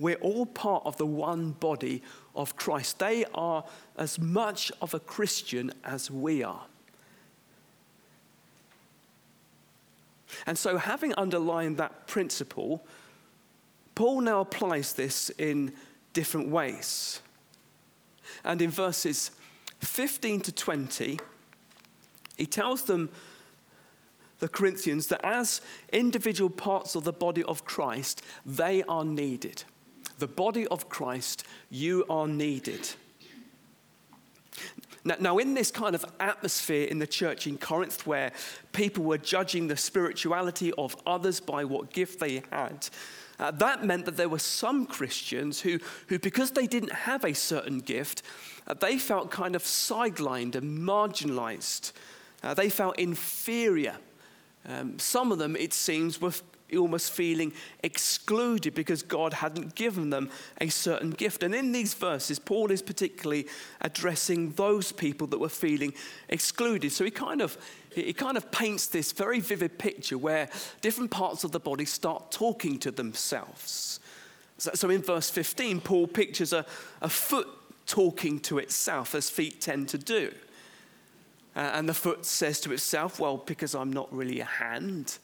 We're 0.00 0.16
all 0.16 0.44
part 0.44 0.84
of 0.84 0.96
the 0.96 1.06
one 1.06 1.52
body 1.52 2.02
of 2.34 2.56
Christ. 2.56 2.98
They 2.98 3.24
are 3.32 3.62
as 3.96 4.18
much 4.18 4.72
of 4.82 4.92
a 4.92 4.98
Christian 4.98 5.70
as 5.84 6.10
we 6.10 6.42
are. 6.42 6.64
And 10.46 10.58
so, 10.58 10.78
having 10.78 11.14
underlined 11.14 11.76
that 11.76 12.08
principle, 12.08 12.84
Paul 13.94 14.22
now 14.22 14.40
applies 14.40 14.94
this 14.94 15.30
in 15.38 15.72
different 16.12 16.48
ways. 16.48 17.20
And 18.44 18.62
in 18.62 18.70
verses 18.70 19.30
15 19.80 20.40
to 20.42 20.52
20, 20.52 21.18
he 22.36 22.46
tells 22.46 22.84
them, 22.84 23.10
the 24.38 24.48
Corinthians, 24.48 25.08
that 25.08 25.24
as 25.24 25.60
individual 25.92 26.50
parts 26.50 26.94
of 26.94 27.04
the 27.04 27.12
body 27.12 27.44
of 27.44 27.64
Christ, 27.64 28.22
they 28.44 28.82
are 28.84 29.04
needed. 29.04 29.64
The 30.18 30.26
body 30.26 30.66
of 30.68 30.88
Christ, 30.88 31.44
you 31.70 32.04
are 32.08 32.26
needed. 32.26 32.88
Now, 35.04 35.16
now, 35.18 35.38
in 35.38 35.54
this 35.54 35.70
kind 35.70 35.94
of 35.94 36.04
atmosphere 36.18 36.86
in 36.86 36.98
the 36.98 37.06
church 37.06 37.46
in 37.46 37.56
Corinth, 37.56 38.06
where 38.06 38.32
people 38.72 39.04
were 39.04 39.18
judging 39.18 39.68
the 39.68 39.76
spirituality 39.76 40.72
of 40.76 40.94
others 41.06 41.40
by 41.40 41.64
what 41.64 41.90
gift 41.90 42.20
they 42.20 42.42
had, 42.50 42.88
uh, 43.40 43.50
that 43.52 43.84
meant 43.84 44.04
that 44.04 44.16
there 44.16 44.28
were 44.28 44.38
some 44.38 44.84
Christians 44.86 45.60
who, 45.62 45.78
who 46.08 46.18
because 46.18 46.50
they 46.50 46.66
didn't 46.66 46.92
have 46.92 47.24
a 47.24 47.32
certain 47.32 47.78
gift, 47.78 48.22
uh, 48.66 48.74
they 48.74 48.98
felt 48.98 49.30
kind 49.30 49.56
of 49.56 49.62
sidelined 49.62 50.54
and 50.54 50.78
marginalized. 50.78 51.92
Uh, 52.42 52.54
they 52.54 52.68
felt 52.68 52.98
inferior. 52.98 53.96
Um, 54.68 54.98
some 54.98 55.32
of 55.32 55.38
them, 55.38 55.56
it 55.56 55.72
seems, 55.72 56.20
were 56.20 56.34
almost 56.76 57.12
feeling 57.12 57.52
excluded 57.82 58.74
because 58.74 59.02
God 59.02 59.32
hadn't 59.34 59.74
given 59.74 60.10
them 60.10 60.30
a 60.60 60.68
certain 60.68 61.10
gift. 61.10 61.42
And 61.42 61.54
in 61.54 61.72
these 61.72 61.94
verses, 61.94 62.38
Paul 62.38 62.70
is 62.70 62.82
particularly 62.82 63.46
addressing 63.80 64.52
those 64.52 64.92
people 64.92 65.26
that 65.28 65.38
were 65.38 65.48
feeling 65.48 65.92
excluded. 66.28 66.92
So 66.92 67.04
he 67.04 67.10
kind 67.10 67.40
of 67.40 67.56
he 67.94 68.12
kind 68.12 68.36
of 68.36 68.52
paints 68.52 68.86
this 68.86 69.10
very 69.10 69.40
vivid 69.40 69.76
picture 69.78 70.16
where 70.16 70.48
different 70.80 71.10
parts 71.10 71.42
of 71.42 71.50
the 71.50 71.58
body 71.58 71.84
start 71.84 72.30
talking 72.30 72.78
to 72.78 72.92
themselves. 72.92 73.98
So, 74.58 74.90
in 74.90 75.02
verse 75.02 75.30
15, 75.30 75.80
Paul 75.80 76.06
pictures 76.06 76.52
a, 76.52 76.66
a 77.00 77.08
foot 77.08 77.48
talking 77.86 78.38
to 78.40 78.58
itself, 78.58 79.14
as 79.14 79.30
feet 79.30 79.60
tend 79.60 79.88
to 79.88 79.98
do. 79.98 80.32
Uh, 81.56 81.60
and 81.74 81.88
the 81.88 81.94
foot 81.94 82.24
says 82.24 82.60
to 82.60 82.72
itself, 82.72 83.18
Well, 83.18 83.38
because 83.38 83.74
I'm 83.74 83.92
not 83.92 84.12
really 84.14 84.40
a 84.40 84.44
hand, 84.44 85.18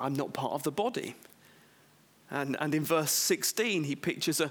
I'm 0.00 0.14
not 0.14 0.32
part 0.32 0.52
of 0.52 0.62
the 0.62 0.72
body. 0.72 1.14
And, 2.30 2.56
and 2.60 2.74
in 2.74 2.84
verse 2.84 3.12
16, 3.12 3.84
he 3.84 3.96
pictures 3.96 4.40
a, 4.40 4.50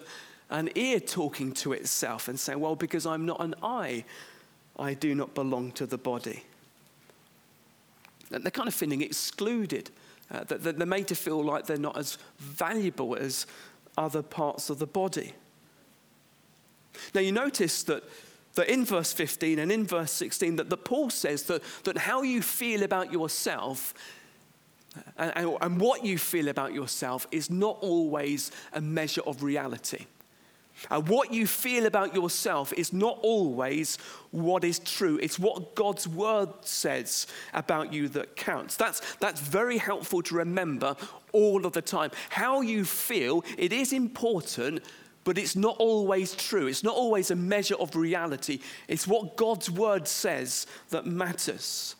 an 0.49 0.69
ear 0.75 0.99
talking 0.99 1.51
to 1.53 1.73
itself 1.73 2.27
and 2.27 2.39
saying, 2.39 2.59
Well, 2.59 2.75
because 2.75 3.05
I'm 3.05 3.25
not 3.25 3.41
an 3.41 3.55
eye, 3.61 4.05
I 4.77 4.93
do 4.93 5.15
not 5.15 5.33
belong 5.33 5.71
to 5.73 5.85
the 5.85 5.97
body. 5.97 6.43
And 8.31 8.43
they're 8.43 8.51
kind 8.51 8.67
of 8.67 8.73
feeling 8.73 9.01
excluded. 9.01 9.91
Uh, 10.31 10.43
that 10.45 10.63
they're 10.63 10.87
made 10.87 11.07
to 11.07 11.13
feel 11.13 11.43
like 11.43 11.67
they're 11.67 11.77
not 11.77 11.95
as 11.97 12.17
valuable 12.39 13.15
as 13.15 13.45
other 13.95 14.23
parts 14.23 14.71
of 14.71 14.79
the 14.79 14.87
body. 14.87 15.33
Now, 17.13 17.21
you 17.21 17.31
notice 17.31 17.83
that, 17.83 18.03
that 18.55 18.67
in 18.67 18.85
verse 18.85 19.13
15 19.13 19.59
and 19.59 19.71
in 19.71 19.85
verse 19.85 20.11
16, 20.11 20.55
that, 20.55 20.69
that 20.71 20.83
Paul 20.83 21.11
says 21.11 21.43
that, 21.43 21.61
that 21.83 21.99
how 21.99 22.23
you 22.23 22.41
feel 22.41 22.81
about 22.81 23.13
yourself 23.13 23.93
and, 25.17 25.57
and, 25.61 25.79
what 25.79 26.05
you 26.05 26.17
feel 26.17 26.47
about 26.47 26.73
yourself 26.73 27.27
is 27.31 27.49
not 27.49 27.77
always 27.81 28.51
a 28.73 28.81
measure 28.81 29.21
of 29.25 29.43
reality. 29.43 30.05
And 30.91 31.07
what 31.07 31.33
you 31.33 31.47
feel 31.47 31.85
about 31.85 32.13
yourself 32.13 32.73
is 32.73 32.91
not 32.91 33.19
always 33.21 33.97
what 34.31 34.63
is 34.63 34.79
true. 34.79 35.17
It's 35.21 35.39
what 35.39 35.75
God's 35.75 36.07
word 36.07 36.49
says 36.61 37.27
about 37.53 37.93
you 37.93 38.09
that 38.09 38.35
counts. 38.35 38.75
That's, 38.75 39.15
that's 39.15 39.39
very 39.39 39.77
helpful 39.77 40.21
to 40.23 40.35
remember 40.35 40.95
all 41.31 41.65
of 41.65 41.73
the 41.73 41.81
time. 41.81 42.11
How 42.29 42.61
you 42.61 42.83
feel, 42.83 43.43
it 43.57 43.71
is 43.71 43.93
important, 43.93 44.83
but 45.23 45.37
it's 45.37 45.55
not 45.55 45.77
always 45.77 46.35
true. 46.35 46.67
It's 46.67 46.83
not 46.83 46.95
always 46.95 47.31
a 47.31 47.35
measure 47.35 47.75
of 47.75 47.95
reality. 47.95 48.59
It's 48.87 49.07
what 49.07 49.37
God's 49.37 49.71
word 49.71 50.07
says 50.07 50.67
that 50.89 51.05
matters. 51.05 51.95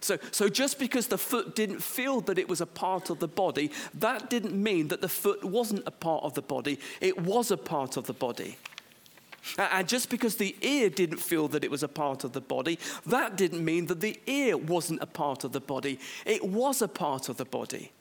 So, 0.00 0.18
so 0.30 0.48
just 0.48 0.78
because 0.78 1.08
the 1.08 1.18
foot 1.18 1.54
didn't 1.54 1.82
feel 1.82 2.20
that 2.22 2.38
it 2.38 2.48
was 2.48 2.60
a 2.60 2.66
part 2.66 3.10
of 3.10 3.18
the 3.18 3.28
body, 3.28 3.70
that 3.94 4.30
didn't 4.30 4.60
mean 4.60 4.88
that 4.88 5.02
the 5.02 5.08
foot 5.08 5.44
wasn't 5.44 5.82
a 5.86 5.90
part 5.90 6.24
of 6.24 6.34
the 6.34 6.42
body. 6.42 6.78
It 7.00 7.20
was 7.20 7.50
a 7.50 7.56
part 7.56 7.96
of 7.96 8.06
the 8.06 8.14
body. 8.14 8.56
And 9.58 9.88
just 9.88 10.10
because 10.10 10.36
the 10.36 10.54
ear 10.60 10.90
didn't 10.90 11.18
feel 11.18 11.48
that 11.48 11.64
it 11.64 11.70
was 11.70 11.82
a 11.82 11.88
part 11.88 12.24
of 12.24 12.32
the 12.32 12.40
body, 12.40 12.78
that 13.06 13.36
didn't 13.36 13.64
mean 13.64 13.86
that 13.86 14.00
the 14.00 14.18
ear 14.26 14.56
wasn't 14.56 15.02
a 15.02 15.06
part 15.06 15.44
of 15.44 15.52
the 15.52 15.60
body. 15.60 15.98
It 16.24 16.44
was 16.44 16.82
a 16.82 16.88
part 16.88 17.28
of 17.28 17.36
the 17.36 17.44
body. 17.44 17.92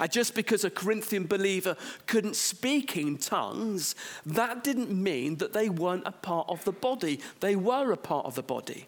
And 0.00 0.10
just 0.10 0.34
because 0.34 0.64
a 0.64 0.70
Corinthian 0.70 1.26
believer 1.26 1.76
couldn't 2.06 2.34
speak 2.34 2.96
in 2.96 3.18
tongues, 3.18 3.94
that 4.24 4.64
didn't 4.64 4.90
mean 4.90 5.36
that 5.36 5.52
they 5.52 5.68
weren't 5.68 6.06
a 6.06 6.12
part 6.12 6.48
of 6.48 6.64
the 6.64 6.72
body. 6.72 7.20
They 7.40 7.54
were 7.54 7.92
a 7.92 7.96
part 7.96 8.26
of 8.26 8.34
the 8.34 8.42
body. 8.42 8.86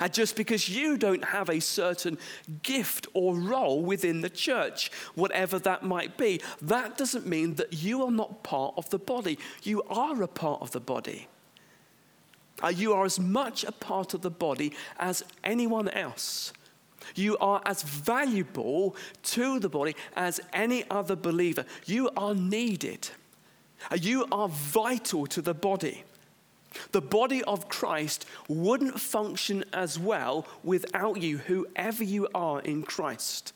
And 0.00 0.12
just 0.12 0.36
because 0.36 0.68
you 0.68 0.96
don't 0.96 1.24
have 1.24 1.48
a 1.48 1.60
certain 1.60 2.18
gift 2.62 3.06
or 3.14 3.36
role 3.36 3.82
within 3.82 4.20
the 4.20 4.30
church, 4.30 4.90
whatever 5.14 5.58
that 5.60 5.82
might 5.82 6.16
be, 6.16 6.40
that 6.62 6.96
doesn't 6.98 7.26
mean 7.26 7.54
that 7.54 7.72
you 7.72 8.02
are 8.02 8.10
not 8.10 8.42
part 8.42 8.74
of 8.76 8.90
the 8.90 8.98
body. 8.98 9.38
You 9.62 9.82
are 9.84 10.20
a 10.22 10.28
part 10.28 10.60
of 10.60 10.72
the 10.72 10.80
body. 10.80 11.28
Uh, 12.62 12.68
you 12.68 12.92
are 12.94 13.04
as 13.04 13.20
much 13.20 13.64
a 13.64 13.72
part 13.72 14.14
of 14.14 14.22
the 14.22 14.30
body 14.30 14.72
as 14.98 15.22
anyone 15.44 15.88
else. 15.90 16.52
You 17.14 17.36
are 17.38 17.62
as 17.64 17.82
valuable 17.82 18.96
to 19.24 19.60
the 19.60 19.68
body 19.68 19.94
as 20.16 20.40
any 20.52 20.88
other 20.90 21.14
believer. 21.14 21.64
You 21.84 22.10
are 22.16 22.34
needed. 22.34 23.08
Uh, 23.90 23.96
you 23.96 24.26
are 24.32 24.48
vital 24.48 25.26
to 25.28 25.42
the 25.42 25.54
body. 25.54 26.04
The 26.92 27.00
body 27.00 27.42
of 27.44 27.68
Christ 27.68 28.26
wouldn't 28.48 29.00
function 29.00 29.64
as 29.72 29.98
well 29.98 30.46
without 30.62 31.20
you, 31.22 31.38
whoever 31.38 32.04
you 32.04 32.28
are 32.34 32.60
in 32.60 32.82
Christ. 32.82 33.52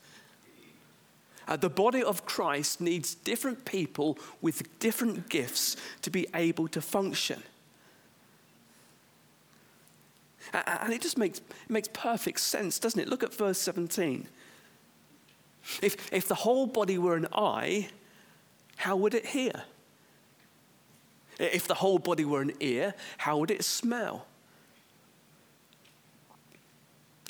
Uh, 1.48 1.56
the 1.56 1.70
body 1.70 2.02
of 2.02 2.24
Christ 2.24 2.80
needs 2.80 3.14
different 3.14 3.64
people 3.64 4.18
with 4.40 4.78
different 4.78 5.28
gifts 5.28 5.76
to 6.02 6.10
be 6.10 6.28
able 6.32 6.68
to 6.68 6.80
function. 6.80 7.42
And 10.52 10.92
it 10.92 11.00
just 11.00 11.18
makes, 11.18 11.38
it 11.38 11.70
makes 11.70 11.88
perfect 11.92 12.40
sense, 12.40 12.78
doesn't 12.78 13.00
it? 13.00 13.08
Look 13.08 13.22
at 13.22 13.34
verse 13.34 13.58
17. 13.58 14.26
If, 15.82 16.12
if 16.12 16.26
the 16.26 16.34
whole 16.34 16.66
body 16.66 16.98
were 16.98 17.16
an 17.16 17.28
eye, 17.32 17.88
how 18.76 18.96
would 18.96 19.14
it 19.14 19.26
hear? 19.26 19.64
If 21.40 21.66
the 21.66 21.74
whole 21.74 21.98
body 21.98 22.26
were 22.26 22.42
an 22.42 22.52
ear, 22.60 22.94
how 23.16 23.38
would 23.38 23.50
it 23.50 23.64
smell? 23.64 24.26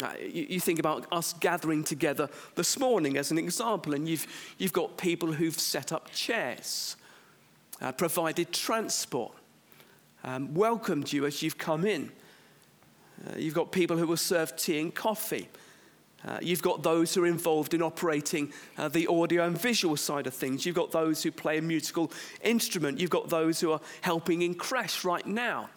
Uh, 0.02 0.12
you, 0.20 0.46
you, 0.48 0.60
think 0.60 0.78
about 0.78 1.06
us 1.12 1.34
gathering 1.34 1.84
together 1.84 2.28
this 2.54 2.78
morning 2.78 3.16
as 3.16 3.30
an 3.30 3.38
example, 3.38 3.94
and 3.94 4.08
you've, 4.08 4.26
you've 4.58 4.72
got 4.72 4.96
people 4.96 5.30
who've 5.30 5.58
set 5.58 5.92
up 5.92 6.10
chairs, 6.10 6.96
uh, 7.80 7.92
provided 7.92 8.50
transport, 8.50 9.32
um, 10.24 10.54
welcomed 10.54 11.12
you 11.12 11.26
as 11.26 11.42
you've 11.42 11.58
come 11.58 11.84
in. 11.84 12.10
Uh, 13.26 13.36
you've 13.36 13.54
got 13.54 13.70
people 13.72 13.96
who 13.96 14.06
will 14.06 14.16
serve 14.16 14.56
tea 14.56 14.80
and 14.80 14.94
coffee. 14.94 15.48
Uh, 16.26 16.38
you've 16.42 16.62
got 16.62 16.82
those 16.82 17.14
who 17.14 17.24
are 17.24 17.26
involved 17.26 17.72
in 17.72 17.82
operating 17.82 18.52
uh, 18.76 18.88
the 18.88 19.06
audio 19.06 19.46
and 19.46 19.58
visual 19.58 19.96
side 19.96 20.26
of 20.26 20.34
things. 20.34 20.66
You've 20.66 20.76
got 20.76 20.90
those 20.90 21.22
who 21.22 21.30
play 21.30 21.58
a 21.58 21.62
musical 21.62 22.12
instrument. 22.42 23.00
You've 23.00 23.10
got 23.10 23.30
those 23.30 23.60
who 23.60 23.72
are 23.72 23.80
helping 24.02 24.42
in 24.42 24.54
Crèche 24.54 25.04
right 25.04 25.26
now. 25.26 25.70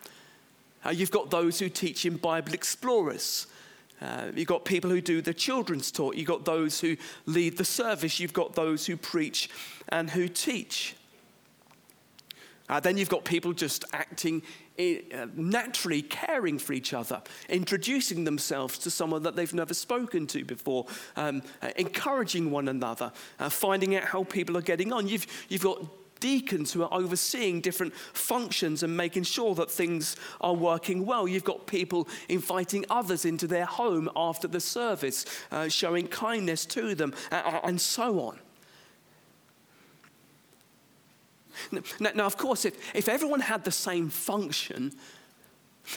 Uh, 0.85 0.89
you've 0.89 1.12
got 1.12 1.29
those 1.31 1.59
who 1.59 1.69
teach 1.69 2.05
in 2.05 2.17
Bible 2.17 2.53
Explorers. 2.53 3.47
Uh, 4.01 4.31
you've 4.35 4.47
got 4.47 4.65
people 4.65 4.89
who 4.89 5.00
do 5.00 5.21
the 5.21 5.33
children's 5.33 5.91
talk. 5.91 6.17
You've 6.17 6.27
got 6.27 6.43
those 6.43 6.81
who 6.81 6.97
lead 7.25 7.57
the 7.57 7.63
service. 7.63 8.19
You've 8.19 8.33
got 8.33 8.53
those 8.53 8.85
who 8.85 8.97
preach 8.97 9.50
and 9.89 10.09
who 10.09 10.27
teach. 10.27 10.95
Uh, 12.67 12.81
then 12.81 12.97
you've 12.97 13.09
got 13.09 13.23
people 13.23 13.53
just 13.53 13.85
acting 13.93 14.41
naturally 15.36 16.01
caring 16.01 16.58
for 16.60 16.74
each 16.74 16.94
other, 16.94 17.21
introducing 17.50 18.24
themselves 18.24 18.78
to 18.80 18.91
someone 18.91 19.24
that 19.24 19.36
they've 19.36 19.54
never 19.54 19.74
spoken 19.74 20.28
to 20.28 20.43
before, 20.43 20.86
um, 21.15 21.41
uh, 21.62 21.69
encouraging 21.78 22.52
one 22.52 22.67
another, 22.67 23.12
uh, 23.39 23.50
finding 23.50 23.95
out 23.95 24.04
how 24.04 24.24
people 24.24 24.58
are 24.58 24.62
getting 24.62 24.91
on. 24.91 25.08
You've, 25.08 25.28
you've 25.50 25.63
got 25.63 25.80
deacons 26.19 26.71
who 26.71 26.82
are 26.82 26.93
overseeing 26.93 27.60
different 27.60 27.93
functions 27.93 28.82
and 28.82 28.95
making 28.95 29.24
sure 29.24 29.54
that 29.56 29.69
things 29.69 30.15
are 30.39 30.54
working 30.54 31.06
well. 31.06 31.28
You've 31.28 31.43
got 31.43 31.67
people 31.67 32.08
inviting 32.30 32.86
others 32.89 33.26
into 33.26 33.45
their 33.45 33.65
home 33.65 34.10
after 34.15 34.47
the 34.47 34.62
service, 34.62 35.26
uh, 35.52 35.67
showing 35.67 36.08
kindness 36.08 36.65
to 36.67 36.95
them, 36.95 37.13
uh, 37.30 37.60
and 37.65 37.80
so 37.80 38.21
on. 38.21 38.39
Now, 42.00 42.12
now 42.16 42.26
of 42.26 42.38
course, 42.38 42.66
if, 42.66 42.96
if 42.96 43.08
everyone 43.08 43.39
had 43.39 43.63
the 43.63 43.72
same 43.72 44.10
function, 44.10 44.94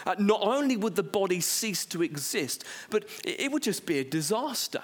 uh, 0.05 0.14
not 0.19 0.40
only 0.42 0.77
would 0.77 0.97
the 0.97 1.03
body 1.03 1.40
cease 1.40 1.85
to 1.87 2.03
exist, 2.03 2.64
but 2.90 3.05
it, 3.25 3.40
it 3.40 3.53
would 3.53 3.62
just 3.62 3.87
be 3.87 3.99
a 3.99 4.05
disaster. 4.05 4.83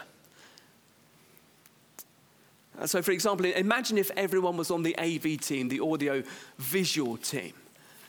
Uh, 2.78 2.86
so, 2.86 3.02
for 3.02 3.12
example, 3.12 3.46
imagine 3.46 3.98
if 3.98 4.10
everyone 4.16 4.56
was 4.56 4.70
on 4.70 4.82
the 4.82 4.96
AV 4.98 5.40
team, 5.40 5.68
the 5.68 5.80
audio 5.80 6.22
visual 6.58 7.16
team, 7.16 7.52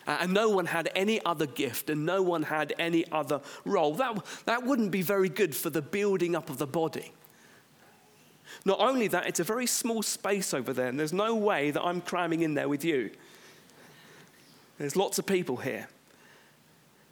uh, 0.08 0.18
and 0.22 0.34
no 0.34 0.50
one 0.50 0.66
had 0.66 0.90
any 0.96 1.24
other 1.26 1.46
gift 1.46 1.90
and 1.90 2.06
no 2.06 2.22
one 2.22 2.44
had 2.44 2.74
any 2.78 3.10
other 3.12 3.42
role. 3.66 3.94
That, 3.96 4.24
that 4.46 4.64
wouldn't 4.64 4.92
be 4.92 5.02
very 5.02 5.30
good 5.30 5.56
for 5.56 5.70
the 5.70 5.82
building 5.82 6.36
up 6.36 6.50
of 6.50 6.58
the 6.58 6.68
body. 6.68 7.12
Not 8.66 8.80
only 8.80 9.08
that, 9.10 9.28
it's 9.28 9.40
a 9.40 9.44
very 9.44 9.68
small 9.68 10.02
space 10.02 10.54
over 10.54 10.74
there, 10.74 10.88
and 10.88 11.00
there's 11.00 11.14
no 11.14 11.36
way 11.36 11.72
that 11.72 11.82
I'm 11.82 12.02
cramming 12.02 12.42
in 12.42 12.54
there 12.54 12.70
with 12.70 12.86
you. 12.86 13.12
There's 14.78 14.96
lots 14.96 15.20
of 15.20 15.26
people 15.26 15.58
here. 15.58 15.88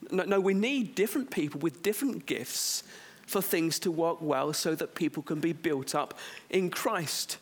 No, 0.10 0.24
no, 0.24 0.40
we 0.40 0.54
need 0.54 0.96
different 0.96 1.30
people 1.30 1.60
with 1.60 1.84
different 1.84 2.26
gifts 2.26 2.84
for 3.28 3.42
things 3.42 3.80
to 3.80 3.92
work 3.92 4.18
well 4.22 4.52
so 4.52 4.76
that 4.76 4.96
people 4.96 5.24
can 5.24 5.40
be 5.40 5.54
built 5.54 5.96
up 5.96 6.18
in 6.50 6.70
Christ. 6.70 7.38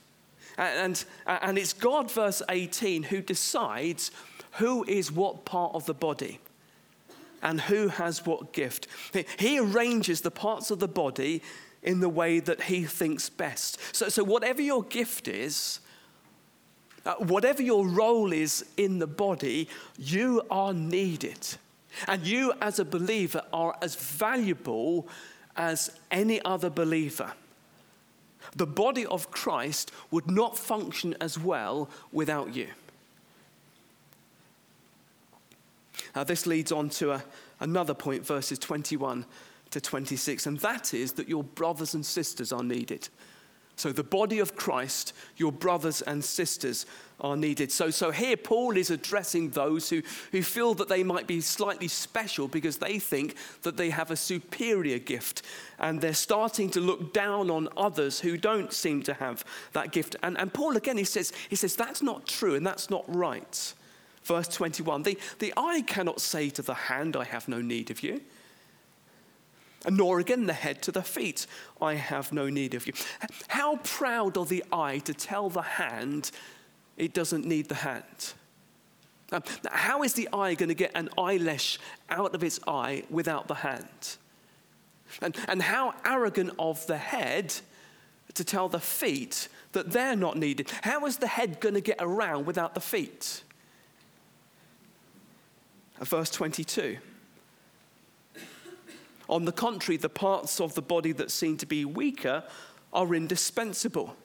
And, 0.58 1.06
and, 1.26 1.40
and 1.42 1.58
it's 1.58 1.74
God, 1.74 2.12
verse 2.12 2.42
18, 2.50 3.04
who 3.04 3.22
decides 3.22 4.12
who 4.54 4.84
is 4.86 5.12
what 5.12 5.46
part 5.46 5.74
of 5.74 5.86
the 5.86 5.94
body 5.94 6.40
and 7.42 7.62
who 7.62 7.88
has 7.88 8.26
what 8.26 8.52
gift. 8.52 8.88
He 9.38 9.58
arranges 9.60 10.22
the 10.22 10.32
parts 10.32 10.72
of 10.72 10.80
the 10.80 10.88
body 10.88 11.42
in 11.84 12.00
the 12.00 12.10
way 12.10 12.40
that 12.40 12.64
he 12.64 12.84
thinks 12.84 13.30
best. 13.30 13.78
So, 13.96 14.10
so 14.10 14.24
whatever 14.24 14.62
your 14.62 14.84
gift 14.84 15.28
is, 15.28 15.80
uh, 17.06 17.16
whatever 17.16 17.62
your 17.62 17.88
role 17.88 18.34
is 18.34 18.66
in 18.78 19.00
the 19.00 19.08
body, 19.08 19.70
you 19.98 20.42
are 20.52 20.74
needed. 20.74 21.48
And 22.08 22.26
you, 22.26 22.54
as 22.62 22.80
a 22.80 22.86
believer, 22.86 23.42
are 23.54 23.78
as 23.82 23.96
valuable 23.96 25.08
as 25.56 25.92
any 26.12 26.42
other 26.44 26.70
believer. 26.70 27.34
The 28.56 28.68
body 28.68 29.06
of 29.06 29.32
Christ 29.32 29.92
would 30.12 30.30
not 30.30 30.58
function 30.58 31.16
as 31.22 31.38
well 31.38 31.90
without 32.12 32.56
you. 32.56 32.68
Now, 36.16 36.24
this 36.24 36.46
leads 36.48 36.72
on 36.72 36.90
to 36.92 37.12
a, 37.12 37.24
another 37.60 37.94
point, 37.94 38.26
verses 38.26 38.58
21 38.60 39.26
to 39.72 39.82
26, 39.82 40.46
and 40.46 40.60
that 40.60 40.94
is 40.94 41.14
that 41.14 41.30
your 41.30 41.44
brothers 41.44 41.94
and 41.94 42.06
sisters 42.06 42.52
are 42.52 42.64
needed. 42.64 43.10
So, 43.80 43.94
the 43.94 44.04
body 44.04 44.40
of 44.40 44.58
Christ, 44.58 45.14
your 45.38 45.54
brothers 45.54 46.02
and 46.02 46.22
sisters 46.22 46.86
are 47.22 47.38
needed. 47.38 47.72
So, 47.72 47.90
so 47.90 48.12
here 48.12 48.36
Paul 48.36 48.76
is 48.76 48.90
addressing 48.90 49.52
those 49.52 49.90
who, 49.90 50.02
who 50.34 50.42
feel 50.42 50.74
that 50.74 50.90
they 50.90 51.02
might 51.02 51.28
be 51.28 51.40
slightly 51.40 51.88
special 51.88 52.50
because 52.50 52.78
they 52.78 53.00
think 53.00 53.36
that 53.62 53.78
they 53.78 53.90
have 53.90 54.12
a 54.12 54.18
superior 54.18 55.00
gift. 55.00 55.44
And 55.80 56.02
they're 56.02 56.14
starting 56.14 56.70
to 56.72 56.82
look 56.82 57.14
down 57.14 57.50
on 57.50 57.70
others 57.78 58.20
who 58.20 58.36
don't 58.36 58.74
seem 58.74 59.02
to 59.04 59.14
have 59.14 59.46
that 59.72 59.94
gift. 59.94 60.18
And, 60.24 60.38
and 60.38 60.54
Paul, 60.54 60.76
again, 60.76 60.98
he 60.98 61.06
says, 61.06 61.32
he 61.50 61.56
says, 61.56 61.78
that's 61.78 62.02
not 62.02 62.26
true 62.26 62.56
and 62.56 62.68
that's 62.68 62.90
not 62.90 63.06
right. 63.08 63.74
Verse 64.24 64.50
21 64.50 65.04
the, 65.04 65.18
the 65.40 65.54
eye 65.56 65.84
cannot 65.88 66.20
say 66.20 66.50
to 66.50 66.62
the 66.62 66.74
hand, 66.74 67.16
I 67.16 67.24
have 67.24 67.48
no 67.48 67.62
need 67.62 67.92
of 67.92 68.04
you 68.04 68.20
nor 69.88 70.20
again 70.20 70.46
the 70.46 70.54
head 70.54 70.82
to 70.84 70.92
the 70.92 71.02
feet. 71.02 71.46
I 71.82 71.96
have 71.96 72.34
no 72.34 72.50
need 72.50 72.74
of 72.74 72.88
you. 72.88 72.94
How 73.48 73.78
proud 73.78 74.38
of 74.38 74.50
the 74.50 74.64
eye 74.72 75.00
to 75.00 75.14
tell 75.14 75.50
the 75.50 75.62
hand 75.62 76.32
it 76.98 77.14
doesn't 77.14 77.46
need 77.46 77.70
the 77.70 77.76
hand? 77.76 78.34
Um, 79.32 79.44
how 79.72 80.04
is 80.04 80.14
the 80.14 80.28
eye 80.34 80.56
going 80.56 80.70
to 80.70 80.76
get 80.76 80.92
an 80.96 81.10
eyelash 81.18 81.80
out 82.10 82.34
of 82.34 82.44
its 82.44 82.60
eye 82.68 83.04
without 83.10 83.48
the 83.48 83.56
hand? 83.56 84.18
And, 85.22 85.36
and 85.48 85.62
how 85.62 85.94
arrogant 86.06 86.52
of 86.60 86.86
the 86.88 86.98
head 86.98 87.54
to 88.34 88.44
tell 88.44 88.70
the 88.70 88.80
feet 88.80 89.48
that 89.72 89.92
they're 89.92 90.16
not 90.16 90.38
needed. 90.38 90.72
How 90.82 91.06
is 91.06 91.18
the 91.18 91.28
head 91.28 91.60
going 91.60 91.76
to 91.76 91.82
get 91.82 91.98
around 92.00 92.46
without 92.46 92.74
the 92.74 92.82
feet? 92.82 93.44
Verse 96.00 96.30
22. 96.30 96.98
On 99.30 99.46
the 99.46 99.52
contrary, 99.52 99.98
the 99.98 100.10
parts 100.10 100.60
of 100.60 100.74
the 100.74 100.82
body 100.82 101.12
that 101.14 101.30
seem 101.30 101.56
to 101.58 101.66
be 101.68 101.86
weaker 101.86 102.44
are 102.92 103.14
indispensable. 103.14 104.16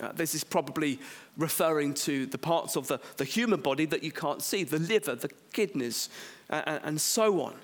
Uh, 0.00 0.12
this 0.12 0.34
is 0.34 0.44
probably 0.44 0.98
referring 1.38 1.94
to 1.94 2.26
the 2.26 2.38
parts 2.38 2.76
of 2.76 2.88
the, 2.88 3.00
the 3.16 3.24
human 3.24 3.60
body 3.60 3.86
that 3.86 4.02
you 4.02 4.12
can't 4.12 4.42
see 4.42 4.64
the 4.64 4.78
liver, 4.78 5.14
the 5.14 5.30
kidneys, 5.52 6.10
uh, 6.50 6.78
and 6.84 7.00
so 7.00 7.40
on. 7.40 7.54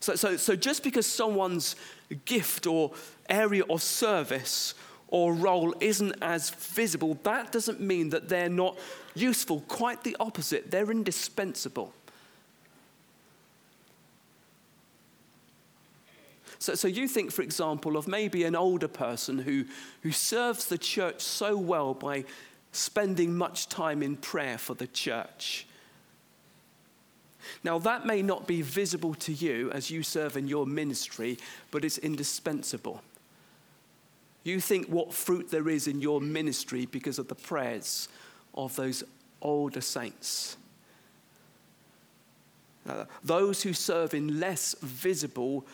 So, 0.00 0.14
so, 0.14 0.36
so 0.36 0.56
just 0.56 0.82
because 0.82 1.06
someone's 1.06 1.76
gift 2.24 2.66
or 2.66 2.92
area 3.28 3.64
of 3.68 3.82
service 3.82 4.74
or 5.08 5.34
role 5.34 5.74
isn't 5.80 6.14
as 6.22 6.50
visible, 6.50 7.18
that 7.24 7.52
doesn't 7.52 7.80
mean 7.80 8.10
that 8.10 8.28
they're 8.28 8.48
not 8.48 8.78
useful. 9.14 9.60
Quite 9.68 10.04
the 10.04 10.16
opposite, 10.18 10.70
they're 10.70 10.90
indispensable. 10.90 11.92
So, 16.58 16.74
so 16.74 16.88
you 16.88 17.08
think, 17.08 17.32
for 17.32 17.42
example, 17.42 17.96
of 17.96 18.08
maybe 18.08 18.44
an 18.44 18.56
older 18.56 18.88
person 18.88 19.38
who, 19.38 19.64
who 20.02 20.12
serves 20.12 20.66
the 20.66 20.78
church 20.78 21.20
so 21.20 21.56
well 21.56 21.94
by 21.94 22.24
spending 22.72 23.36
much 23.36 23.68
time 23.68 24.02
in 24.02 24.16
prayer 24.16 24.58
for 24.58 24.74
the 24.74 24.86
church. 24.86 25.66
Now, 27.62 27.78
that 27.80 28.06
may 28.06 28.22
not 28.22 28.46
be 28.46 28.62
visible 28.62 29.14
to 29.14 29.32
you 29.32 29.70
as 29.70 29.90
you 29.90 30.02
serve 30.02 30.36
in 30.36 30.48
your 30.48 30.66
ministry, 30.66 31.38
but 31.70 31.84
it's 31.84 31.98
indispensable. 31.98 33.02
You 34.44 34.60
think 34.60 34.88
what 34.88 35.12
fruit 35.12 35.50
there 35.50 35.68
is 35.68 35.86
in 35.86 36.00
your 36.00 36.20
ministry 36.20 36.86
because 36.86 37.18
of 37.18 37.28
the 37.28 37.34
prayers 37.34 38.08
of 38.54 38.74
those 38.76 39.02
older 39.42 39.80
saints. 39.80 40.56
Uh, 42.88 43.04
those 43.24 43.62
who 43.62 43.72
serve 43.72 44.14
in 44.14 44.38
less 44.38 44.76
visible 44.80 45.66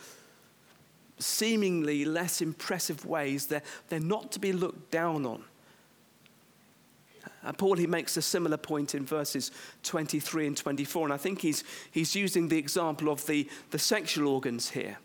seemingly 1.19 2.05
less 2.05 2.41
impressive 2.41 3.05
ways, 3.05 3.47
they're, 3.47 3.63
they're 3.89 3.99
not 3.99 4.31
to 4.33 4.39
be 4.39 4.51
looked 4.53 4.91
down 4.91 5.25
on. 5.25 5.43
And 7.43 7.57
Paul, 7.57 7.75
he 7.75 7.87
makes 7.87 8.15
a 8.15 8.21
similar 8.21 8.57
point 8.57 8.95
in 8.95 9.05
verses 9.05 9.51
23 9.83 10.47
and 10.47 10.57
24, 10.57 11.07
and 11.07 11.13
I 11.13 11.17
think 11.17 11.41
he's, 11.41 11.63
he's 11.91 12.15
using 12.15 12.47
the 12.47 12.57
example 12.57 13.09
of 13.09 13.25
the, 13.27 13.49
the 13.71 13.79
sexual 13.79 14.27
organs 14.29 14.69
here. 14.69 14.97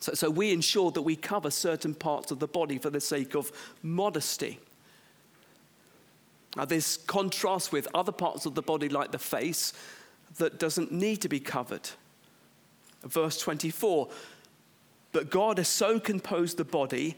So, 0.00 0.14
so 0.14 0.30
we 0.30 0.52
ensure 0.52 0.90
that 0.90 1.02
we 1.02 1.16
cover 1.16 1.50
certain 1.50 1.94
parts 1.94 2.30
of 2.30 2.38
the 2.38 2.46
body 2.46 2.78
for 2.78 2.90
the 2.90 3.00
sake 3.00 3.34
of 3.34 3.52
modesty. 3.82 4.58
Now, 6.56 6.64
this 6.64 6.96
contrasts 6.96 7.72
with 7.72 7.88
other 7.94 8.12
parts 8.12 8.46
of 8.46 8.54
the 8.54 8.62
body, 8.62 8.88
like 8.88 9.12
the 9.12 9.18
face, 9.18 9.72
that 10.36 10.58
doesn't 10.58 10.92
need 10.92 11.16
to 11.22 11.28
be 11.28 11.40
covered. 11.40 11.90
Verse 13.04 13.38
24 13.38 14.08
But 15.12 15.30
God 15.30 15.58
has 15.58 15.68
so 15.68 16.00
composed 16.00 16.56
the 16.56 16.64
body, 16.64 17.16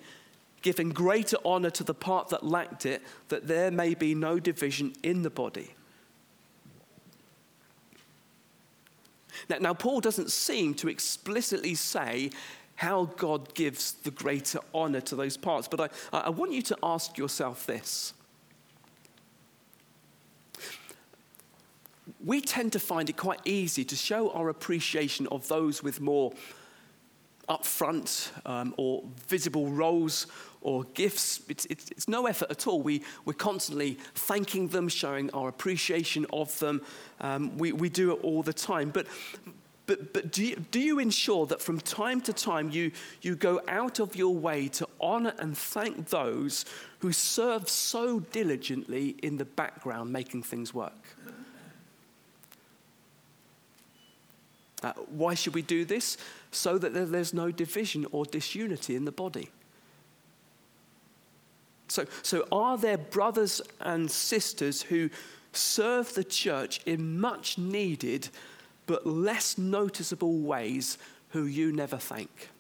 giving 0.63 0.91
greater 0.91 1.37
honor 1.45 1.71
to 1.71 1.85
the 1.85 1.95
part 1.95 2.29
that 2.31 2.45
lacked 2.45 2.87
it, 2.87 3.03
that 3.29 3.47
there 3.47 3.71
may 3.71 3.95
be 3.95 4.15
no 4.15 4.39
division 4.39 4.95
in 5.03 5.23
the 5.23 5.31
body. 5.31 5.75
Now, 9.49 9.59
now, 9.59 9.75
Paul 9.75 10.01
doesn't 10.01 10.31
seem 10.31 10.75
to 10.75 10.89
explicitly 10.89 11.75
say 11.75 12.31
how 12.77 13.07
God 13.17 13.55
gives 13.55 13.93
the 13.93 14.11
greater 14.11 14.61
honor 14.75 15.01
to 15.03 15.17
those 15.17 15.37
parts, 15.37 15.69
but 15.69 15.93
I, 16.13 16.19
I 16.19 16.31
want 16.31 16.53
you 16.53 16.63
to 16.63 16.79
ask 16.83 17.17
yourself 17.17 17.67
this 17.67 18.13
we 22.27 22.41
tend 22.41 22.73
to 22.73 22.81
find 22.81 23.09
it 23.09 23.17
quite 23.17 23.41
easy 23.45 23.85
to 23.85 23.97
show 23.97 24.31
our 24.31 24.49
appreciation 24.49 25.29
of 25.29 25.47
those 25.47 25.83
with 25.83 26.01
more 26.01 26.33
upfront 27.49 28.31
um, 28.45 28.75
or 28.77 29.05
visible 29.29 29.69
roles 29.71 30.27
or 30.61 30.83
gifts. 30.95 31.41
It's, 31.49 31.67
it's, 31.67 31.89
it's, 31.93 32.09
no 32.09 32.27
effort 32.27 32.51
at 32.51 32.67
all. 32.67 32.83
We, 32.83 33.05
we're 33.25 33.35
constantly 33.35 33.99
thanking 34.15 34.67
them, 34.67 34.89
showing 34.89 35.31
our 35.31 35.49
appreciation 35.49 36.27
of 36.33 36.59
them. 36.59 36.83
Um, 37.21 37.57
we, 37.57 37.71
we 37.71 37.89
do 37.89 38.13
it 38.13 38.25
all 38.25 38.43
the 38.43 38.53
time. 38.53 38.91
But, 38.91 39.07
but, 39.87 40.13
but 40.13 40.33
do, 40.33 40.45
you, 40.45 40.57
do 40.73 40.81
you 40.81 40.99
ensure 40.99 41.47
that 41.47 41.63
from 41.63 41.79
time 41.79 42.21
to 42.23 42.33
time 42.33 42.71
you, 42.71 42.91
you 43.23 43.37
go 43.37 43.61
out 43.69 44.01
of 44.01 44.17
your 44.17 44.35
way 44.35 44.67
to 44.69 44.89
honor 45.01 45.35
and 45.39 45.57
thank 45.57 46.09
those 46.09 46.65
who 46.99 47.13
serve 47.13 47.69
so 47.69 48.19
diligently 48.19 49.11
in 49.23 49.37
the 49.37 49.45
background 49.45 50.13
making 50.13 50.43
things 50.43 50.75
work? 50.75 50.93
Uh, 54.87 54.93
why 55.09 55.35
should 55.35 55.53
we 55.53 55.63
do 55.63 55.85
this? 55.85 56.17
So 56.53 56.79
that 56.79 56.95
there's 56.95 57.35
no 57.35 57.51
division 57.51 58.07
or 58.13 58.25
disunity 58.25 58.95
in 58.95 59.05
the 59.05 59.11
body. 59.11 59.51
So, 61.89 62.05
so 62.23 62.47
are 62.53 62.79
there 62.79 62.97
brothers 62.97 63.61
and 63.81 64.09
sisters 64.09 64.83
who 64.83 65.11
serve 65.53 66.15
the 66.15 66.23
church 66.23 66.81
in 66.87 67.19
much 67.19 67.59
needed 67.59 68.29
but 68.87 69.05
less 69.05 69.59
noticeable 69.59 70.39
ways 70.39 70.99
who 71.31 71.47
you 71.47 71.73
never 71.73 71.97
thank? 71.97 72.51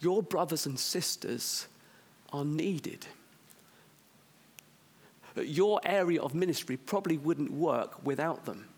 Your 0.00 0.22
brothers 0.22 0.64
and 0.64 0.78
sisters 0.78 1.66
are 2.32 2.46
needed 2.46 3.06
your 5.36 5.80
area 5.84 6.20
of 6.20 6.34
ministry 6.34 6.76
probably 6.76 7.18
wouldn't 7.18 7.50
work 7.50 8.04
without 8.04 8.44
them. 8.44 8.68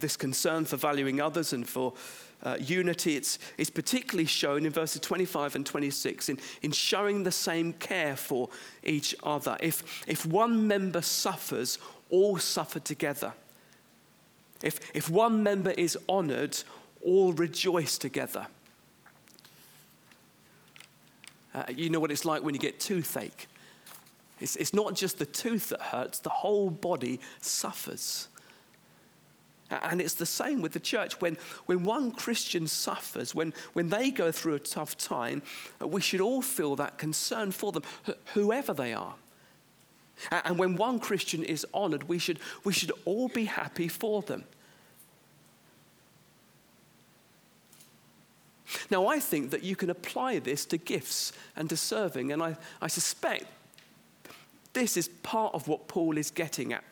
This 0.00 0.16
concern 0.16 0.66
for 0.66 0.76
valuing 0.76 1.20
others 1.20 1.54
and 1.54 1.66
for 1.66 1.94
uh, 2.42 2.56
unity, 2.60 3.16
it's, 3.16 3.38
it's 3.56 3.70
particularly 3.70 4.26
shown 4.26 4.66
in 4.66 4.72
verses 4.72 5.00
25 5.00 5.56
and 5.56 5.66
26 5.66 6.28
in, 6.28 6.38
in 6.62 6.72
showing 6.72 7.22
the 7.22 7.32
same 7.32 7.72
care 7.72 8.14
for 8.14 8.48
each 8.84 9.14
other. 9.22 9.56
If, 9.60 10.04
if 10.06 10.26
one 10.26 10.68
member 10.68 11.00
suffers, 11.00 11.78
all 12.10 12.38
suffer 12.38 12.80
together. 12.80 13.32
If, 14.62 14.94
if 14.94 15.08
one 15.08 15.42
member 15.42 15.70
is 15.70 15.98
honored, 16.08 16.56
all 17.02 17.32
rejoice 17.32 17.98
together. 17.98 18.46
Uh, 21.58 21.64
you 21.74 21.90
know 21.90 21.98
what 21.98 22.12
it's 22.12 22.24
like 22.24 22.42
when 22.44 22.54
you 22.54 22.60
get 22.60 22.78
toothache. 22.78 23.48
It's, 24.40 24.54
it's 24.54 24.72
not 24.72 24.94
just 24.94 25.18
the 25.18 25.26
tooth 25.26 25.70
that 25.70 25.80
hurts, 25.80 26.20
the 26.20 26.30
whole 26.30 26.70
body 26.70 27.18
suffers. 27.40 28.28
And 29.70 30.00
it's 30.00 30.14
the 30.14 30.26
same 30.26 30.62
with 30.62 30.72
the 30.72 30.80
church. 30.80 31.20
When, 31.20 31.36
when 31.66 31.82
one 31.82 32.12
Christian 32.12 32.68
suffers, 32.68 33.34
when, 33.34 33.52
when 33.72 33.88
they 33.88 34.10
go 34.10 34.30
through 34.30 34.54
a 34.54 34.60
tough 34.60 34.96
time, 34.96 35.42
we 35.80 36.00
should 36.00 36.20
all 36.20 36.42
feel 36.42 36.76
that 36.76 36.96
concern 36.96 37.50
for 37.50 37.72
them, 37.72 37.82
whoever 38.34 38.72
they 38.72 38.94
are. 38.94 39.14
And 40.30 40.58
when 40.58 40.76
one 40.76 41.00
Christian 41.00 41.42
is 41.42 41.66
honored, 41.74 42.08
we 42.08 42.18
should, 42.18 42.38
we 42.64 42.72
should 42.72 42.92
all 43.04 43.28
be 43.28 43.44
happy 43.46 43.88
for 43.88 44.22
them. 44.22 44.44
Now, 48.90 49.06
I 49.06 49.18
think 49.18 49.50
that 49.50 49.62
you 49.62 49.76
can 49.76 49.90
apply 49.90 50.38
this 50.38 50.66
to 50.66 50.76
gifts 50.76 51.32
and 51.56 51.68
to 51.70 51.76
serving, 51.76 52.32
and 52.32 52.42
I, 52.42 52.56
I 52.80 52.88
suspect 52.88 53.44
this 54.72 54.96
is 54.96 55.08
part 55.22 55.54
of 55.54 55.68
what 55.68 55.88
Paul 55.88 56.18
is 56.18 56.30
getting 56.30 56.72
at. 56.72 56.84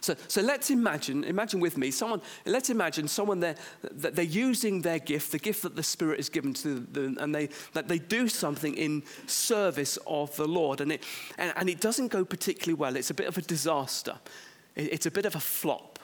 So, 0.00 0.16
so 0.26 0.40
let's 0.40 0.70
imagine, 0.70 1.22
imagine 1.24 1.60
with 1.60 1.76
me, 1.76 1.90
someone, 1.90 2.20
let's 2.44 2.70
imagine 2.70 3.06
someone 3.06 3.40
that 3.40 3.58
they're 3.82 4.24
using 4.24 4.82
their 4.82 4.98
gift, 4.98 5.30
the 5.30 5.38
gift 5.38 5.62
that 5.62 5.76
the 5.76 5.82
Spirit 5.82 6.18
has 6.18 6.28
given 6.28 6.52
to 6.54 6.80
them, 6.80 7.16
and 7.20 7.34
they, 7.34 7.48
that 7.74 7.86
they 7.86 7.98
do 7.98 8.28
something 8.28 8.74
in 8.74 9.02
service 9.26 9.96
of 10.06 10.34
the 10.36 10.48
Lord. 10.48 10.80
And 10.80 10.92
it, 10.92 11.04
and, 11.36 11.52
and 11.56 11.68
it 11.68 11.80
doesn't 11.80 12.08
go 12.08 12.24
particularly 12.24 12.74
well. 12.74 12.96
It's 12.96 13.10
a 13.10 13.14
bit 13.14 13.28
of 13.28 13.38
a 13.38 13.42
disaster. 13.42 14.18
It, 14.74 14.92
it's 14.94 15.06
a 15.06 15.10
bit 15.10 15.26
of 15.26 15.36
a 15.36 15.40
flop. 15.40 15.97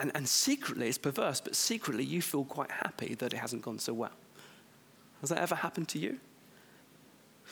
And, 0.00 0.10
and 0.14 0.26
secretly, 0.26 0.88
it's 0.88 0.96
perverse, 0.96 1.42
but 1.42 1.54
secretly 1.54 2.04
you 2.04 2.22
feel 2.22 2.44
quite 2.44 2.70
happy 2.70 3.14
that 3.16 3.34
it 3.34 3.36
hasn't 3.36 3.60
gone 3.60 3.78
so 3.78 3.92
well. 3.92 4.12
Has 5.20 5.28
that 5.28 5.38
ever 5.38 5.54
happened 5.54 5.88
to 5.88 5.98
you? 5.98 6.18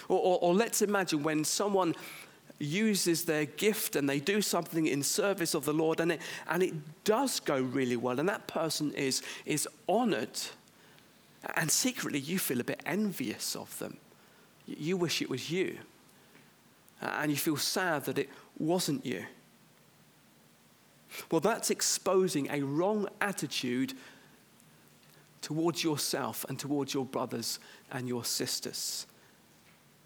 Or, 0.09 0.19
or, 0.19 0.39
or 0.41 0.55
let's 0.55 0.81
imagine 0.81 1.23
when 1.23 1.45
someone 1.45 1.95
uses 2.59 3.27
their 3.27 3.45
gift 3.45 3.97
and 3.97 4.09
they 4.09 4.19
do 4.19 4.41
something 4.41 4.87
in 4.87 5.03
service 5.03 5.55
of 5.55 5.67
the 5.67 5.75
Lord 5.75 6.01
and 6.01 6.13
it, 6.13 6.23
and 6.49 6.63
it 6.63 6.73
does 7.05 7.39
go 7.39 7.61
really 7.61 7.97
well, 7.97 8.19
and 8.19 8.29
that 8.31 8.47
person 8.47 8.93
is, 8.95 9.23
is 9.45 9.69
honored. 9.87 10.41
And 11.55 11.71
secretly, 11.71 12.19
you 12.19 12.39
feel 12.39 12.61
a 12.61 12.65
bit 12.65 12.81
envious 12.87 13.57
of 13.57 13.79
them. 13.79 13.99
You 14.67 14.97
wish 14.97 15.21
it 15.21 15.29
was 15.29 15.51
you. 15.51 15.77
And 17.03 17.31
you 17.31 17.37
feel 17.37 17.59
sad 17.59 18.07
that 18.07 18.19
it 18.19 18.31
wasn't 18.59 19.05
you. 19.05 19.27
Well, 21.31 21.41
that's 21.41 21.71
exposing 21.71 22.49
a 22.51 22.63
wrong 22.63 23.09
attitude 23.21 23.95
towards 25.41 25.83
yourself 25.83 26.45
and 26.49 26.59
towards 26.59 26.93
your 26.93 27.05
brothers 27.05 27.59
and 27.91 28.09
your 28.09 28.25
sisters. 28.25 29.07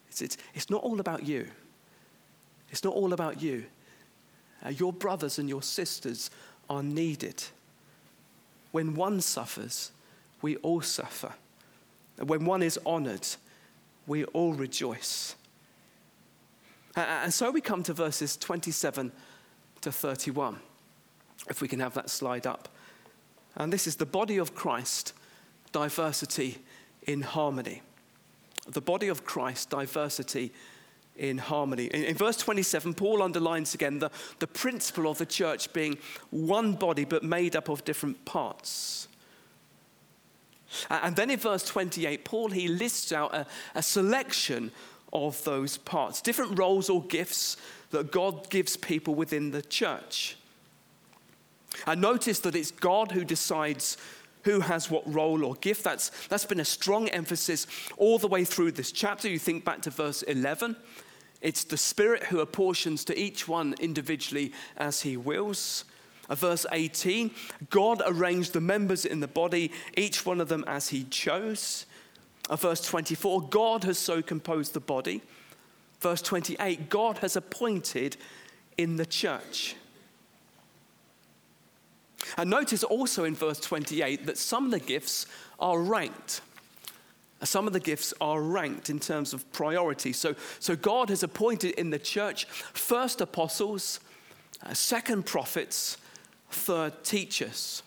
It's, 0.09 0.23
it's, 0.23 0.37
it's 0.55 0.71
not 0.71 0.83
all 0.83 1.01
about 1.01 1.27
you. 1.27 1.49
It's 2.71 2.85
not 2.85 2.95
all 2.95 3.13
about 3.13 3.43
you. 3.43 3.65
Uh, 4.65 4.71
your 4.71 4.93
brothers 4.93 5.39
and 5.39 5.49
your 5.49 5.63
sisters 5.63 6.31
are 6.71 6.83
needed. 6.83 7.43
When 8.71 8.95
one 8.95 9.21
suffers, 9.21 9.93
we 10.41 10.57
all 10.57 10.81
suffer. 10.81 11.33
When 12.19 12.45
one 12.45 12.63
is 12.63 12.79
honored, 12.85 13.27
we 14.07 14.25
all 14.25 14.53
rejoice. 14.53 15.35
And 16.95 17.33
so 17.33 17.51
we 17.51 17.61
come 17.61 17.83
to 17.85 17.95
verses 17.95 18.37
27 18.37 19.13
to 19.81 19.93
31, 19.93 20.59
if 21.49 21.61
we 21.61 21.69
can 21.69 21.81
have 21.81 21.95
that 21.95 22.11
slide 22.11 22.47
up. 22.47 22.69
And 23.57 23.73
this 23.73 23.87
is 23.87 23.97
the 23.97 24.07
body 24.07 24.39
of 24.39 24.55
Christ, 24.55 25.13
diversity 25.73 26.59
in 27.07 27.23
harmony. 27.23 27.83
The 28.67 28.81
body 28.81 29.09
of 29.09 29.25
Christ, 29.25 29.71
diversity 29.71 30.53
in 31.17 31.39
harmony. 31.39 31.87
In, 31.87 32.05
in, 32.05 32.17
verse 32.17 32.37
27, 32.39 32.95
Paul 32.95 33.23
underlines 33.23 33.75
again 33.75 33.99
the, 33.99 34.11
the 34.39 34.47
principle 34.47 35.11
of 35.11 35.19
the 35.19 35.27
church 35.27 35.73
being 35.73 35.99
one 36.31 36.75
body 36.75 37.05
but 37.05 37.23
made 37.23 37.57
up 37.57 37.69
of 37.69 37.85
different 37.85 38.25
parts. 38.25 39.09
And 40.89 41.17
then 41.17 41.31
in 41.31 41.39
verse 41.39 41.65
28, 41.65 42.25
Paul 42.25 42.49
he 42.51 42.69
lists 42.69 43.13
out 43.13 43.35
a, 43.35 43.47
a 43.75 43.83
selection 43.83 44.71
of 45.13 45.43
those 45.45 45.77
parts, 45.77 46.23
different 46.23 46.59
roles 46.59 46.89
or 46.89 47.03
gifts 47.05 47.59
that 47.91 48.11
God 48.11 48.49
gives 48.49 48.77
people 48.77 49.15
within 49.15 49.51
the 49.51 49.61
church. 49.61 50.37
And 51.87 52.01
notice 52.01 52.41
that 52.41 52.57
it's 52.57 52.71
God 52.71 53.13
who 53.13 53.25
decides 53.25 53.97
who 54.45 54.61
has 54.61 54.91
what 54.91 55.13
role 55.13 55.45
or 55.45 55.55
gift. 55.57 55.85
That's, 55.85 56.11
that's 56.29 56.45
been 56.45 56.61
a 56.61 56.65
strong 56.65 57.09
emphasis 57.09 57.67
all 57.97 58.19
the 58.19 58.29
way 58.29 58.45
through 58.45 58.73
this 58.73 58.93
chapter. 58.93 59.29
You 59.29 59.39
think 59.39 59.65
back 59.65 59.83
to 59.83 59.91
verse 59.91 60.23
11. 60.23 60.77
It's 61.41 61.65
the 61.65 61.77
Spirit 61.77 62.25
who 62.25 62.41
apportions 62.41 63.05
to 63.05 63.19
each 63.19 63.49
one 63.49 63.75
individually 63.81 64.53
as 64.77 65.03
he 65.03 65.17
wills. 65.17 65.85
Uh, 66.29 66.37
verse 66.37 66.65
18 66.71 67.33
God 67.69 68.01
arranged 68.07 68.53
the 68.53 68.61
members 68.61 69.05
in 69.05 69.21
the 69.21 69.29
body, 69.29 69.73
each 69.97 70.25
one 70.25 70.41
of 70.41 70.49
them 70.49 70.65
as 70.67 70.89
he 70.89 71.05
chose. 71.05 71.87
Uh, 72.49 72.57
verse 72.57 72.81
24 72.83 73.43
God 73.43 73.85
has 73.85 73.99
so 73.99 74.23
composed 74.23 74.73
the 74.73 74.81
body. 74.81 75.21
Verse 76.01 76.23
28 76.23 76.89
God 76.89 77.19
has 77.19 77.37
appointed 77.37 78.17
in 78.79 78.97
the 78.97 79.07
church. 79.07 79.77
And 82.37 82.51
notice 82.51 82.85
also 82.85 83.25
in 83.25 83.35
verse 83.35 83.61
28 83.61 84.27
that 84.27 84.39
some 84.39 84.65
of 84.65 84.71
the 84.71 84.81
gifts 84.81 85.27
are 85.59 85.79
ranked. 85.81 86.41
Some 87.45 87.67
of 87.67 87.73
the 87.73 87.81
gifts 87.81 88.15
are 88.21 88.41
ranked 88.41 88.89
in 88.89 89.01
terms 89.01 89.33
of 89.33 89.51
priority. 89.53 90.13
So, 90.13 90.37
so 90.61 90.77
God 90.77 91.09
has 91.09 91.23
appointed 91.23 91.73
in 91.73 91.91
the 91.91 91.99
church 91.99 92.45
first 92.45 93.21
apostles, 93.21 93.99
uh, 94.65 94.75
second 94.75 95.27
prophets, 95.27 95.97
third 96.51 97.03
teachers. 97.03 97.83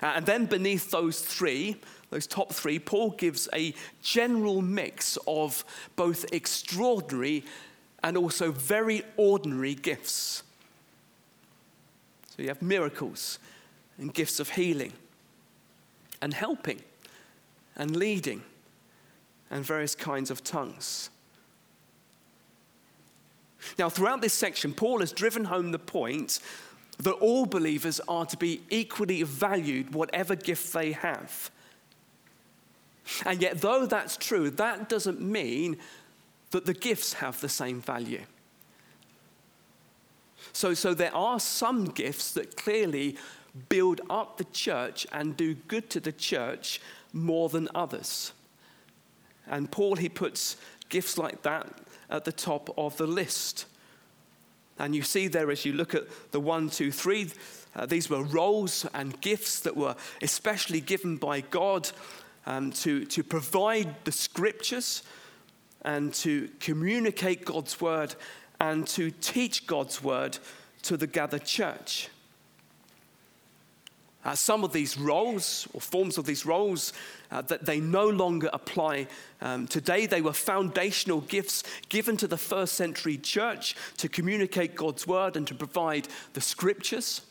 And 0.00 0.26
then 0.26 0.46
beneath 0.46 0.90
those 0.90 1.20
three, 1.20 1.76
those 2.10 2.26
top 2.26 2.52
three, 2.52 2.78
Paul 2.78 3.10
gives 3.10 3.48
a 3.52 3.74
general 4.02 4.62
mix 4.62 5.16
of 5.26 5.64
both 5.96 6.24
extraordinary 6.32 7.44
and 8.02 8.16
also 8.16 8.50
very 8.50 9.02
ordinary 9.16 9.74
gifts. 9.74 10.42
So 12.42 12.46
you 12.46 12.48
have 12.48 12.60
miracles 12.60 13.38
and 13.98 14.12
gifts 14.12 14.40
of 14.40 14.48
healing 14.48 14.92
and 16.20 16.34
helping 16.34 16.82
and 17.76 17.94
leading 17.94 18.42
and 19.48 19.64
various 19.64 19.94
kinds 19.94 20.28
of 20.28 20.42
tongues. 20.42 21.10
Now, 23.78 23.88
throughout 23.88 24.22
this 24.22 24.34
section, 24.34 24.74
Paul 24.74 24.98
has 24.98 25.12
driven 25.12 25.44
home 25.44 25.70
the 25.70 25.78
point 25.78 26.40
that 26.98 27.12
all 27.12 27.46
believers 27.46 28.00
are 28.08 28.26
to 28.26 28.36
be 28.36 28.62
equally 28.70 29.22
valued, 29.22 29.94
whatever 29.94 30.34
gift 30.34 30.72
they 30.72 30.90
have. 30.90 31.48
And 33.24 33.40
yet, 33.40 33.60
though 33.60 33.86
that's 33.86 34.16
true, 34.16 34.50
that 34.50 34.88
doesn't 34.88 35.20
mean 35.20 35.76
that 36.50 36.66
the 36.66 36.74
gifts 36.74 37.12
have 37.12 37.40
the 37.40 37.48
same 37.48 37.80
value. 37.80 38.22
So, 40.52 40.74
so 40.74 40.94
there 40.94 41.14
are 41.14 41.40
some 41.40 41.86
gifts 41.86 42.32
that 42.32 42.56
clearly 42.56 43.16
build 43.68 44.00
up 44.08 44.38
the 44.38 44.44
church 44.44 45.06
and 45.12 45.36
do 45.36 45.54
good 45.54 45.90
to 45.90 46.00
the 46.00 46.12
church 46.12 46.80
more 47.12 47.48
than 47.48 47.68
others. 47.74 48.32
And 49.46 49.70
Paul, 49.70 49.96
he 49.96 50.08
puts 50.08 50.56
gifts 50.88 51.18
like 51.18 51.42
that 51.42 51.66
at 52.10 52.24
the 52.24 52.32
top 52.32 52.72
of 52.78 52.96
the 52.96 53.06
list. 53.06 53.66
And 54.78 54.94
you 54.94 55.02
see 55.02 55.28
there 55.28 55.50
as 55.50 55.64
you 55.64 55.72
look 55.72 55.94
at 55.94 56.32
the 56.32 56.40
one, 56.40 56.70
two, 56.70 56.90
three, 56.92 57.30
uh, 57.74 57.86
these 57.86 58.10
were 58.10 58.22
roles 58.22 58.86
and 58.94 59.18
gifts 59.20 59.60
that 59.60 59.76
were 59.76 59.96
especially 60.20 60.80
given 60.80 61.16
by 61.16 61.40
God 61.40 61.90
um, 62.46 62.72
to, 62.72 63.04
to 63.06 63.22
provide 63.22 64.04
the 64.04 64.12
scriptures 64.12 65.02
and 65.82 66.12
to 66.14 66.48
communicate 66.60 67.44
God's 67.44 67.80
word 67.80 68.14
and 68.62 68.86
to 68.86 69.10
teach 69.10 69.66
God's 69.66 70.04
word 70.04 70.38
to 70.82 70.96
the 70.96 71.08
gathered 71.08 71.44
church. 71.44 72.08
Uh, 74.24 74.36
some 74.36 74.62
of 74.62 74.72
these 74.72 74.96
roles 74.96 75.66
or 75.74 75.80
forms 75.80 76.16
of 76.16 76.26
these 76.26 76.46
roles 76.46 76.92
uh, 77.32 77.42
that 77.42 77.66
they 77.66 77.80
no 77.80 78.08
longer 78.08 78.48
apply 78.52 79.08
um, 79.40 79.66
today. 79.66 80.06
They 80.06 80.20
were 80.20 80.32
foundational 80.32 81.22
gifts 81.22 81.64
given 81.88 82.16
to 82.18 82.28
the 82.28 82.38
first 82.38 82.74
century 82.74 83.16
church 83.16 83.74
to 83.96 84.08
communicate 84.08 84.76
God's 84.76 85.08
word 85.08 85.36
and 85.36 85.44
to 85.48 85.56
provide 85.56 86.06
the 86.34 86.40
scriptures. 86.40 87.22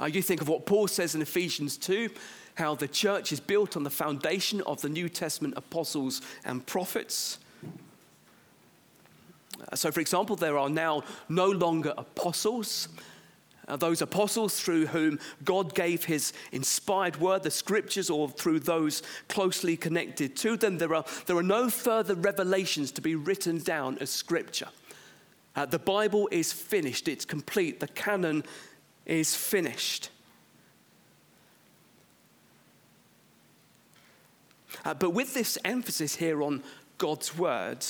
Uh, 0.00 0.06
you 0.06 0.22
think 0.22 0.40
of 0.40 0.48
what 0.48 0.66
Paul 0.66 0.86
says 0.86 1.16
in 1.16 1.20
Ephesians 1.20 1.76
2 1.76 2.10
how 2.54 2.76
the 2.76 2.86
church 2.86 3.32
is 3.32 3.40
built 3.40 3.76
on 3.76 3.82
the 3.82 3.90
foundation 3.90 4.60
of 4.62 4.82
the 4.82 4.88
New 4.88 5.08
Testament 5.08 5.54
apostles 5.56 6.22
and 6.44 6.64
prophets. 6.64 7.40
So, 9.74 9.90
for 9.90 10.00
example, 10.00 10.36
there 10.36 10.58
are 10.58 10.68
now 10.68 11.02
no 11.28 11.46
longer 11.46 11.94
apostles. 11.96 12.88
Uh, 13.68 13.76
those 13.76 14.02
apostles 14.02 14.58
through 14.60 14.86
whom 14.86 15.18
God 15.44 15.74
gave 15.74 16.04
his 16.04 16.32
inspired 16.50 17.20
word, 17.20 17.44
the 17.44 17.50
scriptures, 17.50 18.10
or 18.10 18.28
through 18.28 18.60
those 18.60 19.02
closely 19.28 19.76
connected 19.76 20.34
to 20.36 20.56
them. 20.56 20.78
There 20.78 20.94
are, 20.94 21.04
there 21.26 21.36
are 21.36 21.42
no 21.42 21.70
further 21.70 22.14
revelations 22.14 22.90
to 22.92 23.00
be 23.00 23.14
written 23.14 23.58
down 23.58 23.98
as 23.98 24.10
scripture. 24.10 24.68
Uh, 25.54 25.66
the 25.66 25.78
Bible 25.78 26.28
is 26.32 26.52
finished, 26.52 27.06
it's 27.06 27.24
complete, 27.24 27.80
the 27.80 27.88
canon 27.88 28.44
is 29.06 29.34
finished. 29.36 30.10
Uh, 34.84 34.94
but 34.94 35.10
with 35.10 35.34
this 35.34 35.58
emphasis 35.64 36.16
here 36.16 36.42
on 36.42 36.62
God's 36.98 37.36
word, 37.36 37.84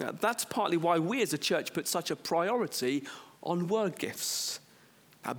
uh, 0.00 0.12
that's 0.20 0.44
partly 0.44 0.76
why 0.76 0.98
we 0.98 1.22
as 1.22 1.32
a 1.32 1.38
church 1.38 1.72
put 1.72 1.88
such 1.88 2.10
a 2.10 2.16
priority 2.16 3.04
on 3.42 3.68
word 3.68 3.98
gifts, 3.98 4.60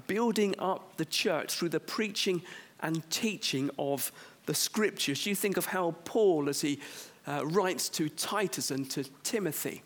building 0.08 0.56
up 0.60 0.98
the 0.98 1.06
church 1.06 1.56
through 1.56 1.70
the 1.70 1.80
preaching 1.80 2.42
and 2.82 3.08
teaching 3.10 3.70
of 3.78 4.12
the 4.46 4.54
scriptures. 4.54 5.26
You 5.26 5.36
think 5.36 5.58
of 5.58 5.66
how 5.66 5.96
Paul, 6.06 6.50
as 6.50 6.62
he 6.62 6.80
uh, 7.28 7.46
writes 7.46 7.90
to 7.90 8.10
Titus 8.10 8.72
and 8.72 8.90
to 8.92 9.04
Timothy, 9.24 9.84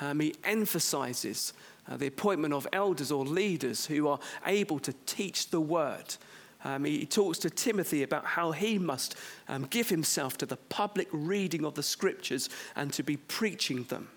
um, 0.00 0.20
he 0.20 0.34
emphasizes 0.44 1.52
uh, 1.88 1.96
the 1.96 2.06
appointment 2.06 2.54
of 2.54 2.66
elders 2.72 3.12
or 3.12 3.24
leaders 3.24 3.86
who 3.86 4.08
are 4.08 4.18
able 4.46 4.78
to 4.80 4.92
teach 5.06 5.50
the 5.50 5.60
word. 5.60 6.16
Um, 6.64 6.84
he, 6.84 7.00
he, 7.00 7.06
talks 7.06 7.38
to 7.40 7.50
Timothy 7.50 8.02
about 8.02 8.24
how 8.24 8.52
he 8.52 8.78
must 8.78 9.16
um, 9.48 9.66
give 9.66 9.90
himself 9.90 10.38
to 10.38 10.46
the 10.46 10.56
public 10.56 11.08
reading 11.12 11.64
of 11.64 11.74
the 11.74 11.82
scriptures 11.82 12.48
and 12.74 12.90
to 12.94 13.02
be 13.02 13.18
preaching 13.18 13.84
them. 13.84 14.08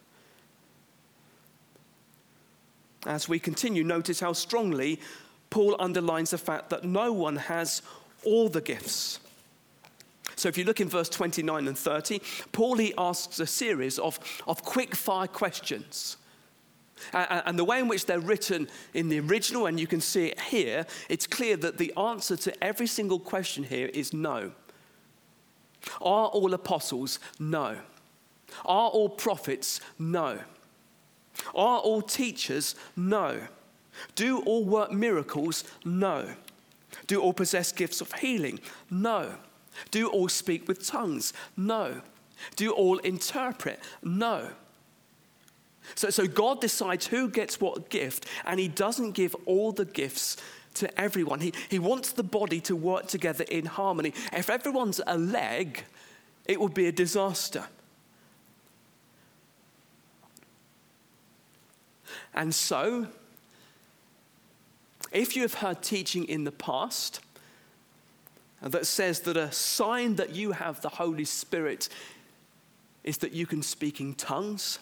As 3.05 3.27
we 3.27 3.37
continue, 3.37 3.83
notice 3.83 4.21
how 4.21 4.33
strongly 4.33 4.99
Paul 5.49 5.75
underlines 5.79 6.31
the 6.31 6.37
fact 6.37 6.69
that 6.69 6.83
no 6.83 7.11
one 7.13 7.35
has 7.35 7.81
all 8.23 8.49
the 8.49 8.61
gifts. 8.61 9.19
So 10.35 10.49
if 10.49 10.57
you 10.57 10.65
look 10.65 10.81
in 10.81 10.87
verse 10.89 11.09
29 11.09 11.67
and 11.67 11.77
30, 11.77 12.21
Paul 12.51 12.77
he 12.77 12.93
asks 12.97 13.39
a 13.39 13.47
series 13.47 13.97
of, 13.97 14.19
of 14.47 14.63
quick 14.63 14.95
fire 14.95 15.27
questions. 15.27 16.17
And 17.13 17.57
the 17.57 17.63
way 17.63 17.79
in 17.79 17.87
which 17.87 18.05
they're 18.05 18.19
written 18.19 18.69
in 18.93 19.09
the 19.09 19.19
original, 19.19 19.65
and 19.65 19.79
you 19.79 19.87
can 19.87 20.01
see 20.01 20.27
it 20.27 20.39
here, 20.39 20.85
it's 21.09 21.27
clear 21.27 21.57
that 21.57 21.77
the 21.77 21.93
answer 21.97 22.35
to 22.37 22.63
every 22.63 22.87
single 22.87 23.19
question 23.19 23.63
here 23.63 23.87
is 23.87 24.13
no. 24.13 24.51
Are 26.01 26.27
all 26.27 26.53
apostles? 26.53 27.19
No. 27.39 27.77
Are 28.65 28.89
all 28.89 29.09
prophets? 29.09 29.81
No. 29.99 30.39
Are 31.53 31.79
all 31.79 32.01
teachers? 32.01 32.75
No. 32.95 33.47
Do 34.15 34.41
all 34.41 34.63
work 34.63 34.91
miracles? 34.91 35.63
No. 35.85 36.35
Do 37.07 37.21
all 37.21 37.33
possess 37.33 37.71
gifts 37.71 38.01
of 38.01 38.11
healing? 38.13 38.59
No. 38.89 39.35
Do 39.91 40.07
all 40.09 40.29
speak 40.29 40.67
with 40.67 40.85
tongues? 40.85 41.33
No. 41.55 42.01
Do 42.55 42.71
all 42.71 42.97
interpret? 42.99 43.79
No. 44.03 44.51
So, 45.95 46.09
so 46.09 46.27
God 46.27 46.61
decides 46.61 47.07
who 47.07 47.29
gets 47.29 47.59
what 47.59 47.89
gift, 47.89 48.25
and 48.45 48.59
He 48.59 48.67
doesn't 48.67 49.11
give 49.11 49.35
all 49.45 49.71
the 49.71 49.85
gifts 49.85 50.37
to 50.75 50.99
everyone. 50.99 51.41
He, 51.41 51.53
he 51.69 51.79
wants 51.79 52.11
the 52.11 52.23
body 52.23 52.59
to 52.61 52.75
work 52.75 53.07
together 53.07 53.45
in 53.49 53.65
harmony. 53.65 54.13
If 54.31 54.49
everyone's 54.49 55.01
a 55.05 55.17
leg, 55.17 55.83
it 56.45 56.59
would 56.59 56.73
be 56.73 56.87
a 56.87 56.91
disaster. 56.91 57.65
And 62.33 62.53
so, 62.53 63.07
if 65.11 65.35
you 65.35 65.41
have 65.41 65.55
heard 65.55 65.81
teaching 65.81 66.25
in 66.25 66.43
the 66.43 66.51
past 66.51 67.21
that 68.61 68.85
says 68.85 69.21
that 69.21 69.37
a 69.37 69.51
sign 69.51 70.15
that 70.15 70.31
you 70.31 70.51
have 70.51 70.81
the 70.81 70.89
Holy 70.89 71.25
Spirit 71.25 71.89
is 73.03 73.17
that 73.19 73.31
you 73.31 73.45
can 73.45 73.63
speak 73.63 73.99
in 73.99 74.13
tongues, 74.13 74.79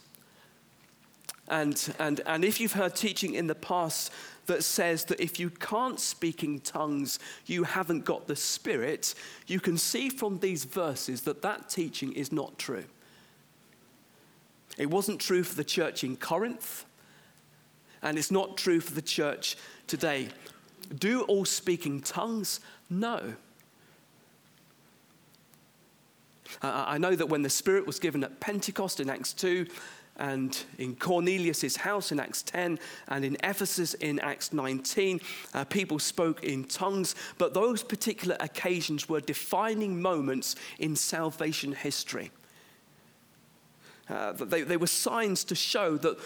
and, 1.47 1.93
and, 1.99 2.21
and 2.25 2.43
if 2.43 2.59
you've 2.59 2.73
heard 2.73 2.95
teaching 2.95 3.35
in 3.35 3.47
the 3.47 3.55
past 3.55 4.11
that 4.47 4.63
says 4.63 5.05
that 5.05 5.19
if 5.19 5.39
you 5.39 5.49
can't 5.49 5.99
speak 5.99 6.43
in 6.43 6.59
tongues, 6.59 7.19
you 7.45 7.63
haven't 7.63 8.05
got 8.05 8.27
the 8.27 8.35
Spirit, 8.35 9.13
you 9.47 9.59
can 9.59 9.77
see 9.77 10.09
from 10.09 10.39
these 10.39 10.63
verses 10.65 11.21
that 11.21 11.41
that 11.41 11.69
teaching 11.69 12.13
is 12.13 12.31
not 12.31 12.57
true. 12.57 12.85
It 14.77 14.89
wasn't 14.89 15.19
true 15.19 15.43
for 15.43 15.55
the 15.55 15.63
church 15.63 16.03
in 16.03 16.17
Corinth, 16.17 16.85
and 18.01 18.17
it's 18.17 18.31
not 18.31 18.57
true 18.57 18.79
for 18.79 18.93
the 18.93 19.01
church 19.01 19.55
today. 19.87 20.29
Do 20.99 21.21
all 21.23 21.45
speak 21.45 21.85
in 21.85 22.01
tongues? 22.01 22.59
No. 22.89 23.35
Uh, 26.61 26.85
I 26.87 26.97
know 26.97 27.15
that 27.15 27.27
when 27.27 27.41
the 27.41 27.49
Spirit 27.49 27.87
was 27.87 27.99
given 27.99 28.23
at 28.23 28.39
Pentecost 28.39 28.99
in 28.99 29.09
Acts 29.09 29.33
2, 29.33 29.65
and 30.17 30.63
in 30.77 30.95
Cornelius' 30.95 31.75
house 31.75 32.11
in 32.11 32.19
Acts 32.19 32.43
10, 32.43 32.79
and 33.07 33.25
in 33.25 33.37
Ephesus 33.43 33.93
in 33.95 34.19
Acts 34.19 34.53
19, 34.53 35.19
uh, 35.53 35.65
people 35.65 35.99
spoke 35.99 36.43
in 36.43 36.63
tongues, 36.63 37.15
but 37.37 37.53
those 37.53 37.83
particular 37.83 38.37
occasions 38.39 39.09
were 39.09 39.21
defining 39.21 40.01
moments 40.01 40.55
in 40.79 40.95
salvation 40.95 41.73
history. 41.73 42.31
Uh, 44.09 44.33
they, 44.33 44.61
they 44.61 44.77
were 44.77 44.87
signs 44.87 45.43
to 45.43 45.55
show 45.55 45.97
that 45.97 46.17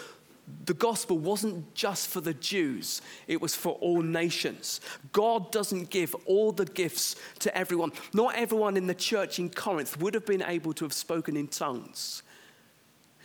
the 0.65 0.73
gospel 0.73 1.17
wasn't 1.17 1.73
just 1.75 2.09
for 2.09 2.21
the 2.21 2.33
Jews, 2.33 3.01
it 3.27 3.41
was 3.41 3.55
for 3.55 3.73
all 3.73 4.01
nations. 4.01 4.81
God 5.11 5.51
doesn't 5.51 5.89
give 5.89 6.15
all 6.25 6.51
the 6.51 6.65
gifts 6.65 7.15
to 7.39 7.55
everyone. 7.57 7.91
Not 8.13 8.35
everyone 8.35 8.75
in 8.77 8.87
the 8.87 8.95
church 8.95 9.39
in 9.39 9.49
Corinth 9.49 9.99
would 9.99 10.13
have 10.13 10.25
been 10.25 10.43
able 10.43 10.73
to 10.73 10.85
have 10.85 10.93
spoken 10.93 11.37
in 11.37 11.47
tongues. 11.47 12.23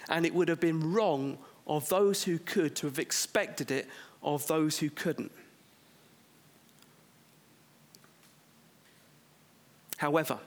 And 0.08 0.26
it 0.26 0.34
would 0.34 0.48
have 0.48 0.60
been 0.60 0.92
wrong 0.92 1.38
of 1.66 1.88
those 1.88 2.24
who 2.24 2.38
could 2.38 2.76
to 2.76 2.86
have 2.86 2.98
expected 2.98 3.70
it 3.70 3.88
of 4.22 4.46
those 4.46 4.78
who 4.78 4.90
couldn't. 4.90 5.32
However, 9.96 10.38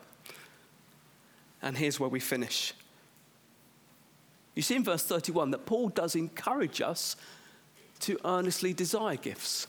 and 1.62 1.78
here's 1.78 2.00
where 2.00 2.10
we 2.10 2.20
finish. 2.20 2.74
You 4.56 4.62
see 4.62 4.76
in 4.76 4.84
verse 4.84 5.04
31 5.04 5.52
that 5.52 5.66
Paul 5.66 5.90
does 5.90 6.16
encourage 6.16 6.82
us 6.82 7.16
to 8.02 8.18
earnestly 8.26 8.74
desire 8.74 9.16
gifts. 9.16 9.68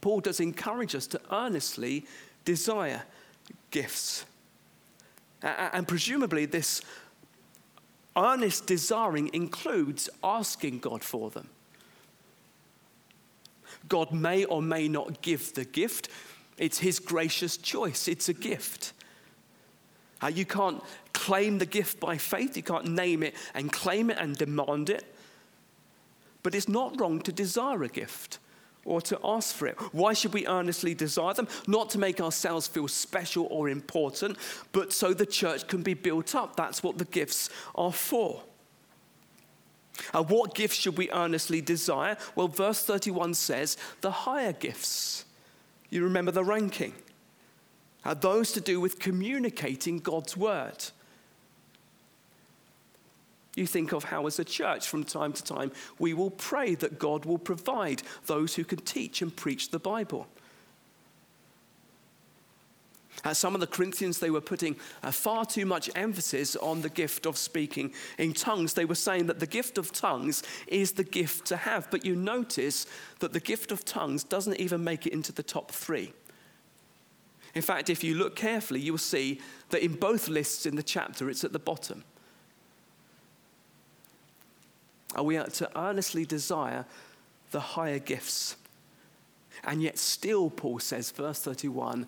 Paul 0.00 0.20
does 0.20 0.40
encourage 0.40 0.94
us 0.94 1.06
to 1.08 1.20
earnestly 1.32 2.06
desire 2.44 3.02
gifts. 3.70 4.24
And 5.42 5.86
presumably, 5.86 6.46
this 6.46 6.82
earnest 8.20 8.66
desiring 8.66 9.30
includes 9.32 10.08
asking 10.22 10.80
God 10.80 11.02
for 11.02 11.30
them. 11.30 11.48
God 13.88 14.12
may 14.12 14.44
or 14.44 14.60
may 14.62 14.88
not 14.88 15.22
give 15.22 15.54
the 15.54 15.64
gift, 15.64 16.08
it's 16.58 16.78
His 16.78 16.98
gracious 16.98 17.56
choice, 17.56 18.08
it's 18.08 18.28
a 18.28 18.34
gift. 18.34 18.92
Uh, 20.22 20.26
you 20.26 20.44
can't 20.44 20.82
claim 21.12 21.58
the 21.58 21.66
gift 21.66 21.98
by 21.98 22.18
faith, 22.18 22.56
you 22.56 22.62
can't 22.62 22.86
name 22.86 23.22
it 23.22 23.34
and 23.54 23.72
claim 23.72 24.10
it 24.10 24.18
and 24.18 24.36
demand 24.36 24.90
it. 24.90 25.04
But 26.42 26.54
it's 26.54 26.68
not 26.68 27.00
wrong 27.00 27.20
to 27.22 27.32
desire 27.32 27.82
a 27.82 27.88
gift 27.88 28.38
or 28.90 29.00
to 29.00 29.18
ask 29.22 29.54
for 29.54 29.68
it. 29.68 29.80
Why 29.92 30.12
should 30.12 30.34
we 30.34 30.48
earnestly 30.48 30.94
desire 30.94 31.32
them? 31.32 31.46
Not 31.68 31.90
to 31.90 31.98
make 31.98 32.20
ourselves 32.20 32.66
feel 32.66 32.88
special 32.88 33.46
or 33.48 33.68
important, 33.68 34.36
but 34.72 34.92
so 34.92 35.14
the 35.14 35.24
church 35.24 35.68
can 35.68 35.82
be 35.82 35.94
built 35.94 36.34
up. 36.34 36.56
That's 36.56 36.82
what 36.82 36.98
the 36.98 37.04
gifts 37.04 37.50
are 37.76 37.92
for. 37.92 38.42
And 40.12 40.28
what 40.28 40.54
gifts 40.54 40.74
should 40.74 40.98
we 40.98 41.08
earnestly 41.12 41.60
desire? 41.60 42.16
Well, 42.34 42.48
verse 42.48 42.82
31 42.82 43.34
says 43.34 43.76
the 44.00 44.10
higher 44.10 44.52
gifts. 44.52 45.24
You 45.88 46.02
remember 46.02 46.32
the 46.32 46.44
ranking 46.44 46.94
are 48.04 48.16
those 48.16 48.50
to 48.52 48.60
do 48.60 48.80
with 48.80 48.98
communicating 48.98 50.00
God's 50.00 50.36
word. 50.36 50.84
You 53.60 53.66
think 53.66 53.92
of 53.92 54.04
how, 54.04 54.26
as 54.26 54.38
a 54.38 54.44
church, 54.44 54.88
from 54.88 55.04
time 55.04 55.34
to 55.34 55.44
time, 55.44 55.70
we 55.98 56.14
will 56.14 56.30
pray 56.30 56.74
that 56.76 56.98
God 56.98 57.26
will 57.26 57.36
provide 57.36 58.02
those 58.24 58.54
who 58.54 58.64
can 58.64 58.78
teach 58.78 59.20
and 59.20 59.36
preach 59.36 59.70
the 59.70 59.78
Bible. 59.78 60.26
Uh, 63.22 63.34
some 63.34 63.52
of 63.52 63.60
the 63.60 63.66
Corinthians, 63.66 64.18
they 64.18 64.30
were 64.30 64.40
putting 64.40 64.76
uh, 65.02 65.10
far 65.10 65.44
too 65.44 65.66
much 65.66 65.90
emphasis 65.94 66.56
on 66.56 66.80
the 66.80 66.88
gift 66.88 67.26
of 67.26 67.36
speaking 67.36 67.92
in 68.16 68.32
tongues. 68.32 68.72
They 68.72 68.86
were 68.86 68.94
saying 68.94 69.26
that 69.26 69.40
the 69.40 69.46
gift 69.46 69.76
of 69.76 69.92
tongues 69.92 70.42
is 70.66 70.92
the 70.92 71.04
gift 71.04 71.44
to 71.48 71.58
have. 71.58 71.90
But 71.90 72.02
you 72.02 72.16
notice 72.16 72.86
that 73.18 73.34
the 73.34 73.40
gift 73.40 73.72
of 73.72 73.84
tongues 73.84 74.24
doesn't 74.24 74.56
even 74.56 74.82
make 74.82 75.06
it 75.06 75.12
into 75.12 75.32
the 75.32 75.42
top 75.42 75.70
three. 75.70 76.14
In 77.54 77.60
fact, 77.60 77.90
if 77.90 78.02
you 78.02 78.14
look 78.14 78.36
carefully, 78.36 78.80
you 78.80 78.94
will 78.94 78.98
see 78.98 79.38
that 79.68 79.84
in 79.84 79.96
both 79.96 80.28
lists 80.28 80.64
in 80.64 80.76
the 80.76 80.82
chapter, 80.82 81.28
it's 81.28 81.44
at 81.44 81.52
the 81.52 81.58
bottom. 81.58 82.04
Are 85.14 85.24
we 85.24 85.36
to 85.36 85.78
earnestly 85.78 86.24
desire 86.24 86.84
the 87.50 87.60
higher 87.60 87.98
gifts? 87.98 88.56
And 89.64 89.82
yet, 89.82 89.98
still, 89.98 90.50
Paul 90.50 90.78
says, 90.78 91.10
verse 91.10 91.40
31, 91.40 92.06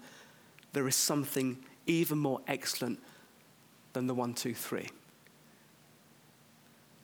there 0.72 0.88
is 0.88 0.96
something 0.96 1.58
even 1.86 2.18
more 2.18 2.40
excellent 2.46 3.00
than 3.92 4.06
the 4.06 4.14
one, 4.14 4.34
two, 4.34 4.54
three. 4.54 4.88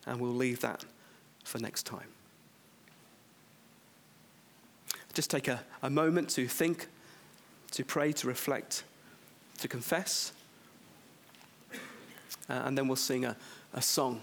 And 0.05 0.19
we'll 0.19 0.31
leave 0.31 0.61
that 0.61 0.85
for 1.43 1.59
next 1.59 1.83
time. 1.83 2.07
Just 5.13 5.29
take 5.29 5.47
a, 5.47 5.61
a 5.83 5.89
moment 5.89 6.29
to 6.31 6.47
think 6.47 6.87
to 7.71 7.83
pray, 7.83 8.11
to 8.13 8.27
reflect, 8.27 8.83
to 9.59 9.67
confess. 9.67 10.33
Uh, 12.49 12.53
and 12.65 12.77
then 12.77 12.87
we'll 12.87 12.95
sing 12.95 13.25
a, 13.25 13.35
a 13.73 13.81
song 13.81 14.21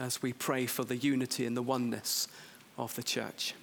as 0.00 0.22
we 0.22 0.32
pray 0.32 0.64
for 0.64 0.82
the 0.82 0.96
unity 0.96 1.44
and 1.44 1.54
the 1.54 1.62
oneness 1.62 2.26
of 2.78 2.94
the 2.94 3.02
church. 3.02 3.54